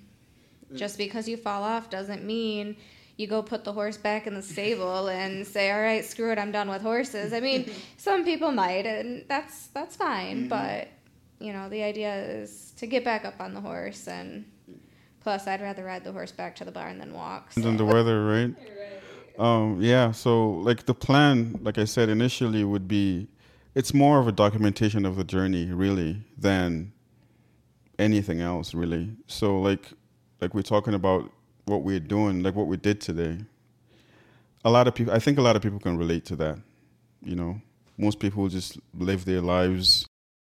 just 0.74 0.98
because 0.98 1.28
you 1.28 1.36
fall 1.36 1.62
off 1.62 1.88
doesn't 1.88 2.24
mean 2.24 2.76
you 3.16 3.26
go 3.26 3.42
put 3.42 3.64
the 3.64 3.72
horse 3.72 3.96
back 3.96 4.26
in 4.26 4.34
the 4.34 4.42
stable 4.42 5.08
and 5.20 5.46
say, 5.46 5.70
"All 5.70 5.80
right, 5.80 6.04
screw 6.04 6.32
it, 6.32 6.38
I'm 6.38 6.52
done 6.52 6.68
with 6.68 6.82
horses." 6.82 7.32
I 7.32 7.40
mean, 7.40 7.70
some 7.96 8.24
people 8.24 8.52
might, 8.52 8.86
and 8.86 9.24
that's 9.28 9.68
that's 9.68 9.96
fine. 9.96 10.40
Mm-hmm. 10.40 10.48
But 10.48 10.88
you 11.38 11.52
know, 11.52 11.68
the 11.68 11.82
idea 11.82 12.14
is 12.14 12.72
to 12.78 12.86
get 12.86 13.04
back 13.04 13.24
up 13.24 13.40
on 13.40 13.54
the 13.54 13.60
horse, 13.60 14.08
and 14.08 14.44
plus, 15.20 15.46
I'd 15.46 15.60
rather 15.60 15.84
ride 15.84 16.04
the 16.04 16.12
horse 16.12 16.32
back 16.32 16.56
to 16.56 16.64
the 16.64 16.72
barn 16.72 16.98
than 16.98 17.12
walk. 17.12 17.52
So. 17.52 17.60
Than 17.60 17.76
the 17.76 17.84
weather, 17.84 18.24
right? 18.24 18.54
right. 18.56 18.92
Um, 19.38 19.82
yeah. 19.82 20.12
So, 20.12 20.52
like 20.52 20.86
the 20.86 20.94
plan, 20.94 21.60
like 21.60 21.76
I 21.76 21.84
said 21.84 22.08
initially, 22.08 22.64
would 22.64 22.88
be 22.88 23.28
it's 23.76 23.92
more 23.92 24.18
of 24.18 24.26
a 24.26 24.32
documentation 24.32 25.04
of 25.04 25.16
the 25.16 25.22
journey, 25.22 25.66
really, 25.66 26.22
than 26.38 26.92
anything 27.98 28.40
else, 28.40 28.72
really. 28.72 29.10
So, 29.26 29.60
like 29.60 29.92
like 30.40 30.54
we're 30.54 30.62
talking 30.62 30.94
about 30.94 31.30
what 31.66 31.82
we're 31.82 32.00
doing, 32.00 32.42
like 32.42 32.54
what 32.54 32.66
we 32.66 32.78
did 32.78 33.00
today. 33.02 33.38
A 34.64 34.70
lot 34.70 34.88
of 34.88 34.94
people, 34.94 35.12
I 35.12 35.18
think 35.18 35.38
a 35.38 35.42
lot 35.42 35.56
of 35.56 35.62
people 35.62 35.78
can 35.78 35.98
relate 35.98 36.24
to 36.26 36.36
that. 36.36 36.58
You 37.22 37.36
know, 37.36 37.60
most 37.98 38.18
people 38.18 38.48
just 38.48 38.78
live 38.94 39.26
their 39.26 39.42
lives. 39.42 40.06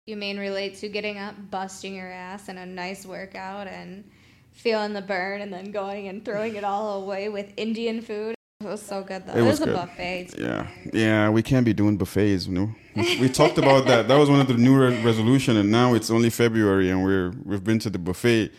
You 0.06 0.16
mean 0.16 0.38
relate 0.38 0.76
to 0.76 0.88
getting 0.88 1.18
up, 1.18 1.34
busting 1.50 1.96
your 1.96 2.10
ass 2.10 2.48
in 2.48 2.56
a 2.56 2.64
nice 2.64 3.04
workout 3.04 3.66
and 3.66 4.08
feeling 4.52 4.92
the 4.92 5.02
burn 5.02 5.40
and 5.40 5.52
then 5.52 5.72
going 5.72 6.06
and 6.06 6.24
throwing 6.24 6.54
it 6.54 6.64
all 6.64 7.02
away 7.02 7.28
with 7.28 7.52
Indian 7.56 8.00
food? 8.00 8.37
It 8.60 8.66
was 8.66 8.82
so 8.82 9.04
good 9.04 9.24
though. 9.24 9.34
It, 9.34 9.38
it 9.38 9.42
was, 9.42 9.60
was 9.60 9.68
a 9.68 9.72
buffet. 9.72 10.34
Yeah, 10.36 10.66
yeah. 10.92 11.30
We 11.30 11.44
can't 11.44 11.64
be 11.64 11.72
doing 11.72 11.96
buffets. 11.96 12.48
You 12.48 12.54
know, 12.54 12.74
we, 12.96 13.20
we 13.20 13.28
talked 13.40 13.56
about 13.56 13.86
that. 13.86 14.08
That 14.08 14.16
was 14.16 14.28
one 14.28 14.40
of 14.40 14.48
the 14.48 14.54
new 14.54 14.76
re- 14.76 15.00
resolution, 15.00 15.56
and 15.56 15.70
now 15.70 15.94
it's 15.94 16.10
only 16.10 16.28
February, 16.28 16.90
and 16.90 17.04
we're 17.04 17.30
we've 17.44 17.62
been 17.62 17.78
to 17.78 17.88
the 17.88 18.00
buffet 18.00 18.50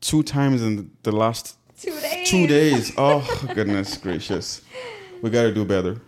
two 0.00 0.22
times 0.22 0.62
in 0.62 0.90
the 1.02 1.12
last 1.12 1.58
two 1.78 1.90
days. 2.00 2.30
Two 2.30 2.46
days. 2.46 2.92
Oh 2.96 3.20
goodness 3.54 3.98
gracious, 3.98 4.62
we 5.20 5.28
got 5.28 5.42
to 5.42 5.52
do 5.52 5.66
better. 5.66 6.00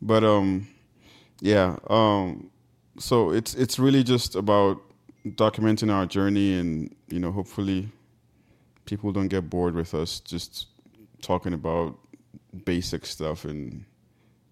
But 0.00 0.24
um, 0.24 0.66
yeah. 1.38 1.76
Um, 1.88 2.50
so 2.98 3.30
it's 3.30 3.54
it's 3.54 3.78
really 3.78 4.02
just 4.02 4.34
about 4.34 4.82
documenting 5.24 5.94
our 5.94 6.06
journey, 6.06 6.58
and 6.58 6.92
you 7.06 7.20
know, 7.20 7.30
hopefully, 7.30 7.88
people 8.84 9.12
don't 9.12 9.28
get 9.28 9.48
bored 9.48 9.76
with 9.76 9.94
us 9.94 10.18
just 10.18 10.66
talking 11.20 11.54
about 11.54 12.01
basic 12.64 13.06
stuff 13.06 13.44
and 13.44 13.84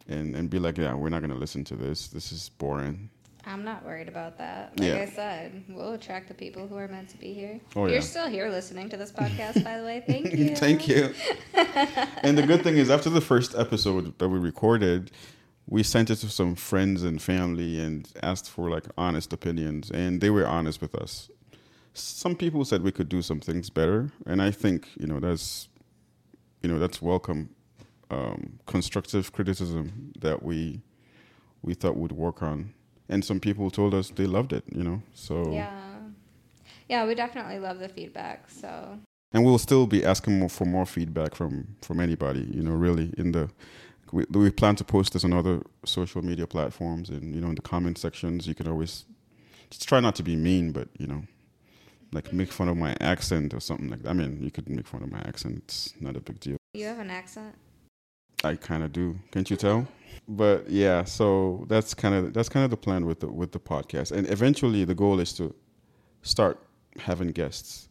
and 0.08 0.34
and 0.34 0.50
be 0.50 0.58
like, 0.58 0.78
yeah, 0.78 0.94
we're 0.94 1.08
not 1.08 1.20
gonna 1.20 1.34
listen 1.34 1.64
to 1.64 1.76
this. 1.76 2.08
This 2.08 2.32
is 2.32 2.48
boring. 2.48 3.10
I'm 3.46 3.64
not 3.64 3.84
worried 3.84 4.08
about 4.08 4.36
that. 4.38 4.78
Like 4.78 4.88
yeah. 4.88 4.96
I 4.96 5.06
said, 5.06 5.64
we'll 5.68 5.94
attract 5.94 6.28
the 6.28 6.34
people 6.34 6.68
who 6.68 6.76
are 6.76 6.88
meant 6.88 7.08
to 7.10 7.16
be 7.16 7.32
here. 7.32 7.58
Oh, 7.74 7.86
You're 7.86 7.96
yeah. 7.96 8.00
still 8.00 8.28
here 8.28 8.50
listening 8.50 8.90
to 8.90 8.96
this 8.96 9.12
podcast, 9.20 9.64
by 9.64 9.78
the 9.78 9.84
way. 9.84 10.04
Thank 10.06 10.32
you. 10.34 10.54
Thank 10.56 10.86
you. 10.88 11.14
and 12.22 12.36
the 12.36 12.46
good 12.46 12.62
thing 12.62 12.76
is, 12.76 12.90
after 12.90 13.08
the 13.08 13.20
first 13.20 13.54
episode 13.54 14.18
that 14.18 14.28
we 14.28 14.38
recorded, 14.38 15.10
we 15.66 15.82
sent 15.82 16.10
it 16.10 16.16
to 16.16 16.28
some 16.28 16.54
friends 16.54 17.02
and 17.02 17.22
family 17.22 17.80
and 17.80 18.10
asked 18.22 18.50
for 18.50 18.68
like 18.68 18.84
honest 18.98 19.32
opinions, 19.32 19.90
and 19.90 20.20
they 20.20 20.30
were 20.30 20.46
honest 20.46 20.80
with 20.80 20.94
us. 20.94 21.30
Some 21.94 22.36
people 22.36 22.64
said 22.64 22.82
we 22.82 22.92
could 22.92 23.08
do 23.08 23.22
some 23.22 23.40
things 23.40 23.70
better, 23.70 24.12
and 24.26 24.42
I 24.42 24.50
think 24.50 24.88
you 24.98 25.06
know 25.06 25.18
that's 25.18 25.68
you 26.62 26.68
know 26.68 26.78
that's 26.78 27.00
welcome 27.00 27.50
um, 28.10 28.58
constructive 28.66 29.32
criticism 29.32 30.12
that 30.18 30.42
we 30.42 30.80
we 31.62 31.74
thought 31.74 31.96
would 31.96 32.12
work 32.12 32.42
on 32.42 32.72
and 33.08 33.24
some 33.24 33.40
people 33.40 33.70
told 33.70 33.94
us 33.94 34.10
they 34.10 34.26
loved 34.26 34.52
it 34.52 34.64
you 34.74 34.82
know 34.82 35.02
so 35.14 35.50
yeah 35.52 35.98
yeah 36.88 37.06
we 37.06 37.14
definitely 37.14 37.58
love 37.58 37.78
the 37.78 37.88
feedback 37.88 38.48
so 38.50 38.98
and 39.32 39.44
we'll 39.44 39.58
still 39.58 39.86
be 39.86 40.04
asking 40.04 40.38
more 40.38 40.48
for 40.48 40.64
more 40.64 40.86
feedback 40.86 41.34
from 41.34 41.76
from 41.82 42.00
anybody 42.00 42.48
you 42.52 42.62
know 42.62 42.72
really 42.72 43.12
in 43.18 43.32
the 43.32 43.48
we, 44.12 44.24
we 44.30 44.50
plan 44.50 44.74
to 44.74 44.82
post 44.82 45.12
this 45.12 45.22
on 45.22 45.32
other 45.32 45.62
social 45.84 46.22
media 46.22 46.46
platforms 46.46 47.10
and 47.10 47.34
you 47.34 47.40
know 47.40 47.48
in 47.48 47.54
the 47.54 47.62
comment 47.62 47.96
sections 47.98 48.46
you 48.46 48.54
can 48.54 48.66
always 48.66 49.04
just 49.70 49.88
try 49.88 50.00
not 50.00 50.16
to 50.16 50.22
be 50.22 50.34
mean 50.34 50.72
but 50.72 50.88
you 50.98 51.06
know 51.06 51.22
like 52.12 52.32
make 52.32 52.50
fun 52.52 52.68
of 52.68 52.76
my 52.76 52.96
accent 53.00 53.54
or 53.54 53.60
something 53.60 53.88
like 53.88 54.02
that. 54.02 54.10
I 54.10 54.12
mean, 54.12 54.42
you 54.42 54.50
could 54.50 54.68
make 54.68 54.86
fun 54.86 55.02
of 55.02 55.10
my 55.10 55.20
accent. 55.20 55.58
It's 55.64 55.94
not 56.00 56.16
a 56.16 56.20
big 56.20 56.40
deal. 56.40 56.56
You 56.74 56.86
have 56.86 56.98
an 56.98 57.10
accent? 57.10 57.54
I 58.42 58.56
kind 58.56 58.82
of 58.82 58.92
do. 58.92 59.18
Can't 59.32 59.50
you 59.50 59.56
tell? 59.56 59.86
but 60.30 60.70
yeah, 60.70 61.02
so 61.02 61.64
that's 61.68 61.92
kind 61.92 62.14
of 62.14 62.32
that's 62.32 62.48
kind 62.48 62.64
of 62.64 62.70
the 62.70 62.76
plan 62.76 63.04
with 63.04 63.20
the 63.20 63.26
with 63.26 63.50
the 63.50 63.58
podcast, 63.58 64.12
and 64.12 64.30
eventually 64.30 64.84
the 64.84 64.94
goal 64.94 65.18
is 65.18 65.32
to 65.34 65.54
start 66.22 66.58
having 66.98 67.32
guests, 67.32 67.88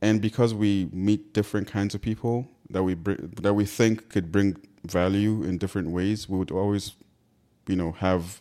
and 0.00 0.22
because 0.22 0.54
we 0.54 0.88
meet 0.92 1.34
different 1.34 1.66
kinds 1.66 1.94
of 1.94 2.00
people 2.00 2.46
that 2.70 2.84
we 2.84 2.94
bring, 2.94 3.32
that 3.42 3.54
we 3.54 3.64
think 3.64 4.08
could 4.08 4.30
bring 4.30 4.56
value 4.84 5.42
in 5.42 5.58
different 5.58 5.90
ways, 5.90 6.28
we 6.28 6.38
would 6.38 6.52
always, 6.52 6.92
you 7.66 7.74
know, 7.76 7.92
have 7.92 8.40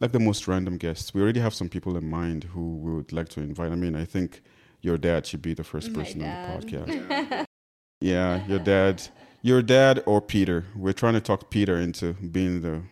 like 0.00 0.12
the 0.12 0.20
most 0.20 0.48
random 0.48 0.78
guests. 0.78 1.12
We 1.12 1.20
already 1.20 1.40
have 1.40 1.54
some 1.54 1.68
people 1.68 1.96
in 1.98 2.08
mind 2.08 2.44
who 2.44 2.76
we 2.76 2.92
would 2.92 3.12
like 3.12 3.28
to 3.30 3.40
invite. 3.40 3.70
I 3.70 3.76
mean, 3.76 3.94
I 3.94 4.06
think 4.06 4.42
your 4.80 4.96
dad 4.96 5.26
should 5.26 5.42
be 5.42 5.52
the 5.52 5.62
first 5.62 5.92
person 5.92 6.22
on 6.22 6.28
the 6.28 6.66
podcast. 6.66 7.44
yeah, 8.00 8.46
your 8.46 8.58
dad 8.58 9.02
your 9.42 9.60
dad 9.60 10.02
or 10.06 10.20
Peter. 10.20 10.64
We're 10.74 10.92
trying 10.92 11.14
to 11.14 11.20
talk 11.20 11.50
Peter 11.50 11.76
into 11.76 12.14
being 12.14 12.62
the 12.62 12.82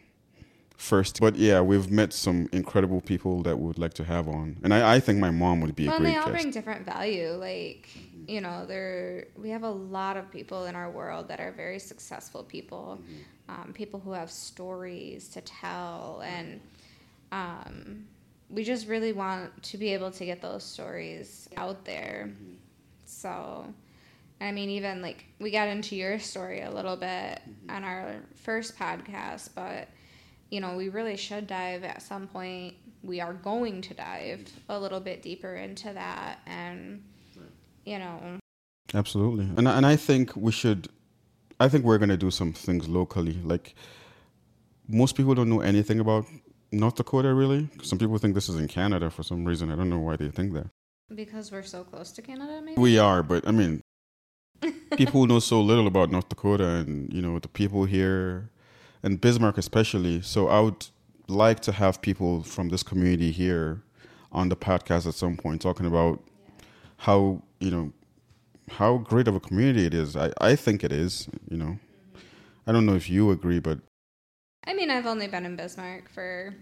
first. 0.77 1.21
But 1.21 1.37
yeah, 1.37 1.61
we've 1.61 1.91
met 1.91 2.13
some 2.13 2.49
incredible 2.53 3.01
people 3.01 3.43
that 3.43 3.59
we 3.59 3.67
would 3.67 3.79
like 3.79 3.95
to 3.95 4.05
have 4.05 4.29
on, 4.29 4.57
and 4.63 4.75
I, 4.75 4.97
I 4.97 5.01
think 5.01 5.19
my 5.19 5.31
mom 5.31 5.61
would 5.61 5.77
be 5.77 5.87
well, 5.87 5.97
a 5.97 5.99
great. 6.01 6.07
Well, 6.07 6.13
they 6.13 6.19
all 6.19 6.33
guest. 6.33 6.43
bring 6.43 6.53
different 6.53 6.85
value. 6.85 7.31
Like 7.33 7.89
you 8.27 8.41
know, 8.41 8.67
there 8.67 9.29
we 9.37 9.51
have 9.51 9.63
a 9.63 9.71
lot 9.71 10.17
of 10.17 10.31
people 10.31 10.67
in 10.67 10.75
our 10.75 10.91
world 10.91 11.29
that 11.29 11.41
are 11.41 11.53
very 11.53 11.79
successful 11.79 12.43
people, 12.43 13.01
mm-hmm. 13.01 13.63
um, 13.63 13.73
people 13.73 14.01
who 14.01 14.13
have 14.13 14.31
stories 14.31 15.29
to 15.29 15.41
tell, 15.43 16.23
and 16.25 16.61
um, 17.31 18.07
we 18.49 18.65
just 18.65 18.89
really 18.89 19.13
want 19.13 19.63
to 19.63 19.79
be 19.79 19.93
able 19.95 20.11
to 20.11 20.25
get 20.25 20.43
those 20.43 20.65
stories 20.65 21.49
out 21.57 21.85
there. 21.85 22.29
Mm-hmm. 22.29 22.55
So 23.05 23.73
I 24.41 24.53
mean, 24.53 24.71
even 24.71 25.03
like 25.03 25.27
we 25.39 25.51
got 25.51 25.69
into 25.69 25.97
your 25.97 26.19
story 26.19 26.63
a 26.63 26.71
little 26.71 26.97
bit 26.97 27.07
mm-hmm. 27.09 27.71
on 27.71 27.85
our 27.85 28.17
first 28.35 28.79
podcast, 28.79 29.51
but 29.55 29.89
you 30.51 30.61
know, 30.61 30.77
we 30.77 30.89
really 30.89 31.17
should 31.17 31.47
dive 31.47 31.85
at 31.85 32.03
some 32.03 32.27
point. 32.27 32.75
We 33.03 33.21
are 33.21 33.35
going 33.35 33.83
to 33.83 33.95
dive 33.95 34.49
a 34.69 34.79
little 34.79 35.01
bit 35.01 35.23
deeper 35.23 35.55
into 35.55 35.93
that, 35.93 36.41
and 36.47 37.03
you 37.85 37.99
know, 37.99 38.39
absolutely. 38.95 39.49
And 39.57 39.69
and 39.69 39.87
I 39.87 39.97
think 39.97 40.35
we 40.37 40.53
should. 40.53 40.89
I 41.59 41.69
think 41.69 41.85
we're 41.85 41.99
gonna 41.99 42.17
do 42.17 42.31
some 42.31 42.53
things 42.53 42.89
locally. 42.89 43.39
Like 43.45 43.75
most 44.89 45.17
people 45.17 45.35
don't 45.35 45.51
know 45.51 45.61
anything 45.61 46.01
about 46.01 46.25
North 46.73 46.97
Dakota, 46.97 47.35
really. 47.35 47.69
Some 47.83 47.99
people 47.99 48.17
think 48.19 48.35
this 48.35 48.49
is 48.49 48.57
in 48.57 48.69
Canada 48.69 49.11
for 49.11 49.23
some 49.23 49.45
reason. 49.45 49.71
I 49.71 49.77
don't 49.77 49.91
know 49.91 49.99
why 49.99 50.17
they 50.17 50.29
think 50.29 50.55
that. 50.55 50.69
Because 51.15 51.51
we're 51.51 51.63
so 51.63 51.85
close 51.85 52.13
to 52.13 52.23
Canada, 52.23 52.61
maybe. 52.65 52.81
We 52.81 52.99
are, 52.99 53.23
but 53.23 53.47
I 53.47 53.51
mean, 53.51 53.83
people 54.97 55.27
know 55.27 55.39
so 55.39 55.61
little 55.61 55.87
about 55.87 56.11
North 56.11 56.29
Dakota 56.29 56.67
and 56.67 57.13
you 57.13 57.23
know 57.23 57.39
the 57.39 57.49
people 57.49 57.85
here 57.85 58.51
and 59.03 59.21
Bismarck 59.21 59.59
especially. 59.59 60.21
So 60.23 60.49
I 60.49 60.61
would 60.61 60.87
like 61.29 61.61
to 61.61 61.73
have 61.73 62.03
people 62.03 62.43
from 62.43 62.69
this 62.69 62.83
community 62.83 63.31
here 63.31 63.83
on 64.33 64.49
the 64.49 64.57
podcast 64.57 65.07
at 65.07 65.15
some 65.15 65.37
point 65.37 65.61
talking 65.61 65.87
about 65.87 66.23
how 66.99 67.43
you 67.59 67.71
know 67.71 67.93
how 68.71 68.99
great 68.99 69.27
of 69.29 69.35
a 69.35 69.41
community 69.41 69.87
it 69.87 69.95
is. 69.95 70.17
I, 70.17 70.33
I 70.41 70.57
think 70.57 70.85
it 70.85 70.93
is. 70.93 71.29
You 71.49 71.57
know, 71.57 71.79
I 72.67 72.73
don't 72.73 72.87
know 72.87 72.95
if 72.95 73.09
you 73.09 73.31
agree, 73.31 73.59
but 73.59 73.79
I 74.65 74.75
mean, 74.75 74.91
I've 74.91 75.07
only 75.07 75.27
been 75.27 75.47
in 75.47 75.57
Bismarck 75.57 76.11
for 76.11 76.55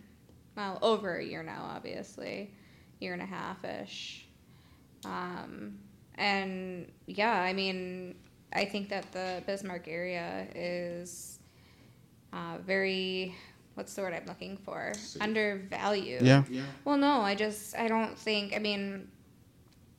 well 0.57 0.79
over 0.83 1.19
a 1.19 1.25
year 1.25 1.43
now, 1.43 1.69
obviously, 1.75 2.55
year 3.01 3.13
and 3.13 3.23
a 3.23 3.27
half 3.27 3.65
ish. 3.65 4.27
Um, 5.05 5.79
and 6.19 6.91
yeah, 7.07 7.41
I 7.41 7.53
mean, 7.53 8.17
I 8.53 8.65
think 8.65 8.89
that 8.91 9.11
the 9.13 9.43
Bismarck 9.47 9.89
area 9.89 10.47
is 10.55 11.39
uh, 12.33 12.59
very 12.65 13.35
what's 13.75 13.95
the 13.95 14.03
word 14.03 14.13
I'm 14.13 14.27
looking 14.27 14.57
for? 14.57 14.93
Undervalued. 15.21 16.23
Yeah. 16.23 16.43
yeah. 16.51 16.63
Well, 16.85 16.97
no, 16.99 17.21
I 17.21 17.35
just 17.35 17.77
I 17.77 17.87
don't 17.87 18.19
think. 18.19 18.55
I 18.55 18.59
mean, 18.59 19.09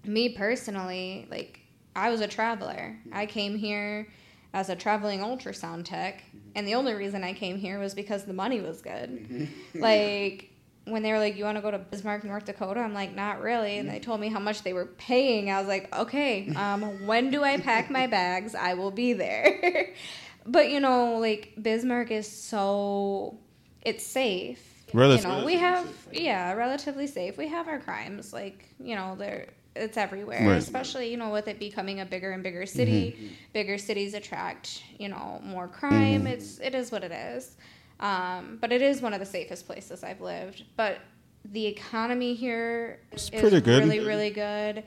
me 0.06 0.30
personally, 0.30 1.28
like 1.32 1.62
I 1.96 2.10
was 2.10 2.22
a 2.22 2.28
traveler. 2.28 2.98
I 3.12 3.26
mm-hmm. 3.26 3.32
came 3.32 3.58
here 3.58 4.10
as 4.54 4.70
a 4.70 4.76
traveling 4.76 5.22
ultrasound 5.22 5.86
tech, 5.86 6.22
mm-hmm. 6.22 6.50
and 6.56 6.68
the 6.68 6.76
only 6.76 6.94
reason 6.94 7.24
I 7.24 7.34
came 7.34 7.58
here 7.58 7.80
was 7.80 7.94
because 7.94 8.26
the 8.26 8.34
money 8.34 8.62
was 8.62 8.82
good. 8.82 9.10
Mm-hmm. 9.10 9.80
like 9.82 10.52
when 10.86 11.04
they 11.04 11.12
were 11.12 11.20
like, 11.20 11.36
"You 11.38 11.44
want 11.44 11.58
to 11.58 11.62
go 11.62 11.72
to 11.72 11.78
Bismarck, 11.78 12.24
North 12.24 12.46
Dakota?" 12.46 12.80
I'm 12.80 12.94
like, 12.94 13.16
"Not 13.16 13.42
really." 13.42 13.78
And 13.78 13.90
they 13.90 14.00
told 14.00 14.20
me 14.20 14.30
how 14.30 14.40
much 14.40 14.64
they 14.64 14.74
were 14.74 14.86
paying. 14.86 15.52
I 15.52 15.60
was 15.60 15.68
like, 15.68 15.96
"Okay, 15.96 16.50
um, 16.56 17.06
when 17.08 17.30
do 17.32 17.44
I 17.44 17.58
pack 17.58 17.90
my 17.90 18.08
bags? 18.08 18.56
I 18.56 18.74
will 18.74 18.92
be 18.92 19.14
there." 19.14 19.94
but 20.46 20.70
you 20.70 20.80
know, 20.80 21.18
like 21.20 21.54
Bismarck 21.62 22.12
is 22.12 22.28
so 22.28 23.38
it's 23.82 24.06
safe. 24.06 24.66
Relative- 24.94 25.26
you 25.30 25.38
know, 25.38 25.46
we 25.46 25.56
have 25.56 25.88
yeah, 26.12 26.54
relatively 26.54 27.06
safe. 27.08 27.38
We 27.38 27.48
have 27.50 27.68
our 27.68 27.80
crimes, 27.80 28.34
like 28.34 28.66
you 28.80 28.96
know, 28.96 29.16
there 29.16 29.48
it's 29.76 29.98
everywhere. 29.98 30.48
Right. 30.48 30.58
Especially 30.58 31.12
you 31.12 31.18
know, 31.18 31.30
with 31.30 31.48
it 31.48 31.60
becoming 31.60 32.00
a 32.00 32.06
bigger 32.06 32.32
and 32.32 32.42
bigger 32.42 32.66
city, 32.66 33.16
Mm-hmm. 33.16 33.34
bigger 33.54 33.78
cities 33.78 34.14
attract 34.16 34.82
you 34.98 35.10
know 35.10 35.40
more 35.44 35.68
crime. 35.68 36.22
Mm-hmm. 36.24 36.28
It's 36.28 36.60
it 36.60 36.74
is 36.74 36.92
what 36.92 37.04
it 37.04 37.12
is. 37.12 37.56
Um, 38.00 38.58
but 38.62 38.72
it 38.72 38.82
is 38.82 39.02
one 39.02 39.14
of 39.14 39.20
the 39.20 39.26
safest 39.26 39.66
places 39.66 40.04
I've 40.04 40.22
lived. 40.22 40.64
But 40.78 41.00
the 41.46 41.66
economy 41.66 42.34
here 42.34 43.00
It's 43.12 43.30
is 43.30 43.30
pretty 43.42 43.62
good. 43.62 43.84
really 43.84 44.06
really 44.06 44.30
good. 44.30 44.84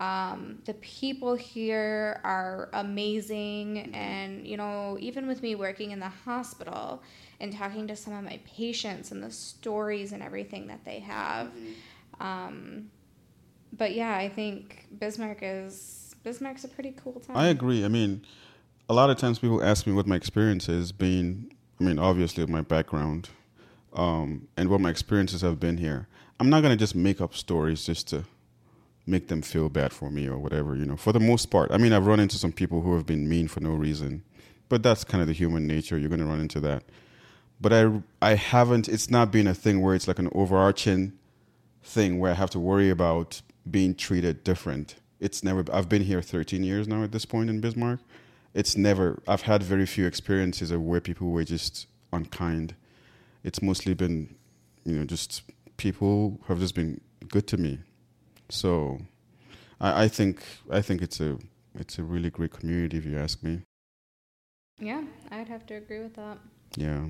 Um, 0.00 0.62
the 0.64 0.72
people 0.74 1.34
here 1.34 2.22
are 2.24 2.70
amazing, 2.72 3.94
and 3.94 4.46
you 4.46 4.56
know, 4.56 4.96
even 4.98 5.26
with 5.26 5.42
me 5.42 5.54
working 5.54 5.90
in 5.90 6.00
the 6.00 6.08
hospital 6.08 7.02
and 7.38 7.52
talking 7.54 7.86
to 7.88 7.96
some 7.96 8.14
of 8.14 8.24
my 8.24 8.40
patients 8.46 9.12
and 9.12 9.22
the 9.22 9.30
stories 9.30 10.12
and 10.12 10.22
everything 10.22 10.68
that 10.68 10.84
they 10.86 11.00
have. 11.00 11.50
Um, 12.18 12.90
but 13.74 13.94
yeah, 13.94 14.16
I 14.16 14.28
think 14.30 14.86
Bismarck 14.98 15.38
is 15.42 16.14
Bismarck's 16.22 16.64
a 16.64 16.68
pretty 16.68 16.94
cool 17.02 17.20
town. 17.20 17.36
I 17.36 17.48
agree. 17.48 17.84
I 17.84 17.88
mean, 17.88 18.24
a 18.88 18.94
lot 18.94 19.10
of 19.10 19.18
times 19.18 19.38
people 19.38 19.62
ask 19.62 19.86
me 19.86 19.92
what 19.92 20.06
my 20.06 20.16
experience 20.16 20.68
is 20.68 20.92
being, 20.92 21.52
I 21.80 21.84
mean, 21.84 21.98
obviously 21.98 22.44
my 22.46 22.60
background 22.60 23.30
um, 23.92 24.48
and 24.56 24.68
what 24.68 24.80
my 24.80 24.90
experiences 24.90 25.40
have 25.40 25.58
been 25.58 25.78
here. 25.78 26.08
I'm 26.38 26.50
not 26.50 26.62
going 26.62 26.72
to 26.72 26.76
just 26.76 26.94
make 26.94 27.20
up 27.20 27.34
stories 27.34 27.86
just 27.86 28.08
to 28.08 28.24
make 29.06 29.28
them 29.28 29.42
feel 29.42 29.68
bad 29.68 29.92
for 29.92 30.10
me 30.10 30.28
or 30.28 30.38
whatever, 30.38 30.76
you 30.76 30.84
know, 30.84 30.96
for 30.96 31.12
the 31.12 31.20
most 31.20 31.46
part. 31.46 31.70
I 31.70 31.78
mean, 31.78 31.92
I've 31.92 32.06
run 32.06 32.20
into 32.20 32.36
some 32.36 32.52
people 32.52 32.82
who 32.82 32.94
have 32.94 33.06
been 33.06 33.28
mean 33.28 33.48
for 33.48 33.60
no 33.60 33.70
reason, 33.70 34.22
but 34.68 34.82
that's 34.82 35.04
kind 35.04 35.20
of 35.22 35.26
the 35.26 35.32
human 35.32 35.66
nature. 35.66 35.98
You're 35.98 36.08
going 36.08 36.20
to 36.20 36.26
run 36.26 36.40
into 36.40 36.60
that. 36.60 36.84
But 37.60 37.72
I, 37.72 38.02
I 38.22 38.34
haven't, 38.34 38.88
it's 38.88 39.10
not 39.10 39.30
been 39.30 39.46
a 39.46 39.54
thing 39.54 39.80
where 39.80 39.94
it's 39.94 40.08
like 40.08 40.18
an 40.18 40.30
overarching 40.32 41.12
thing 41.82 42.18
where 42.18 42.30
I 42.30 42.34
have 42.34 42.50
to 42.50 42.58
worry 42.58 42.90
about 42.90 43.42
being 43.70 43.94
treated 43.94 44.44
different. 44.44 44.96
It's 45.18 45.44
never. 45.44 45.64
I've 45.72 45.88
been 45.88 46.02
here 46.02 46.22
13 46.22 46.62
years 46.62 46.88
now 46.88 47.02
at 47.02 47.12
this 47.12 47.26
point 47.26 47.50
in 47.50 47.60
Bismarck. 47.60 48.00
It's 48.54 48.76
never. 48.76 49.22
I've 49.28 49.42
had 49.42 49.62
very 49.62 49.86
few 49.86 50.06
experiences 50.06 50.70
of 50.70 50.82
where 50.82 51.00
people 51.00 51.30
were 51.30 51.44
just 51.44 51.86
unkind. 52.12 52.74
It's 53.44 53.62
mostly 53.62 53.94
been, 53.94 54.34
you 54.84 54.98
know, 54.98 55.04
just 55.04 55.42
people 55.76 56.38
who 56.42 56.52
have 56.52 56.60
just 56.60 56.74
been 56.74 57.00
good 57.28 57.46
to 57.48 57.56
me. 57.56 57.78
So, 58.48 58.98
I, 59.80 60.04
I 60.04 60.08
think 60.08 60.42
I 60.70 60.82
think 60.82 61.00
it's 61.02 61.20
a 61.20 61.38
it's 61.74 61.98
a 61.98 62.02
really 62.02 62.30
great 62.30 62.50
community 62.52 62.98
if 62.98 63.06
you 63.06 63.16
ask 63.18 63.42
me. 63.42 63.62
yeah, 64.80 65.02
I'd 65.30 65.48
have 65.48 65.64
to 65.66 65.74
agree 65.74 66.00
with 66.00 66.14
that. 66.14 66.38
Yeah. 66.76 67.06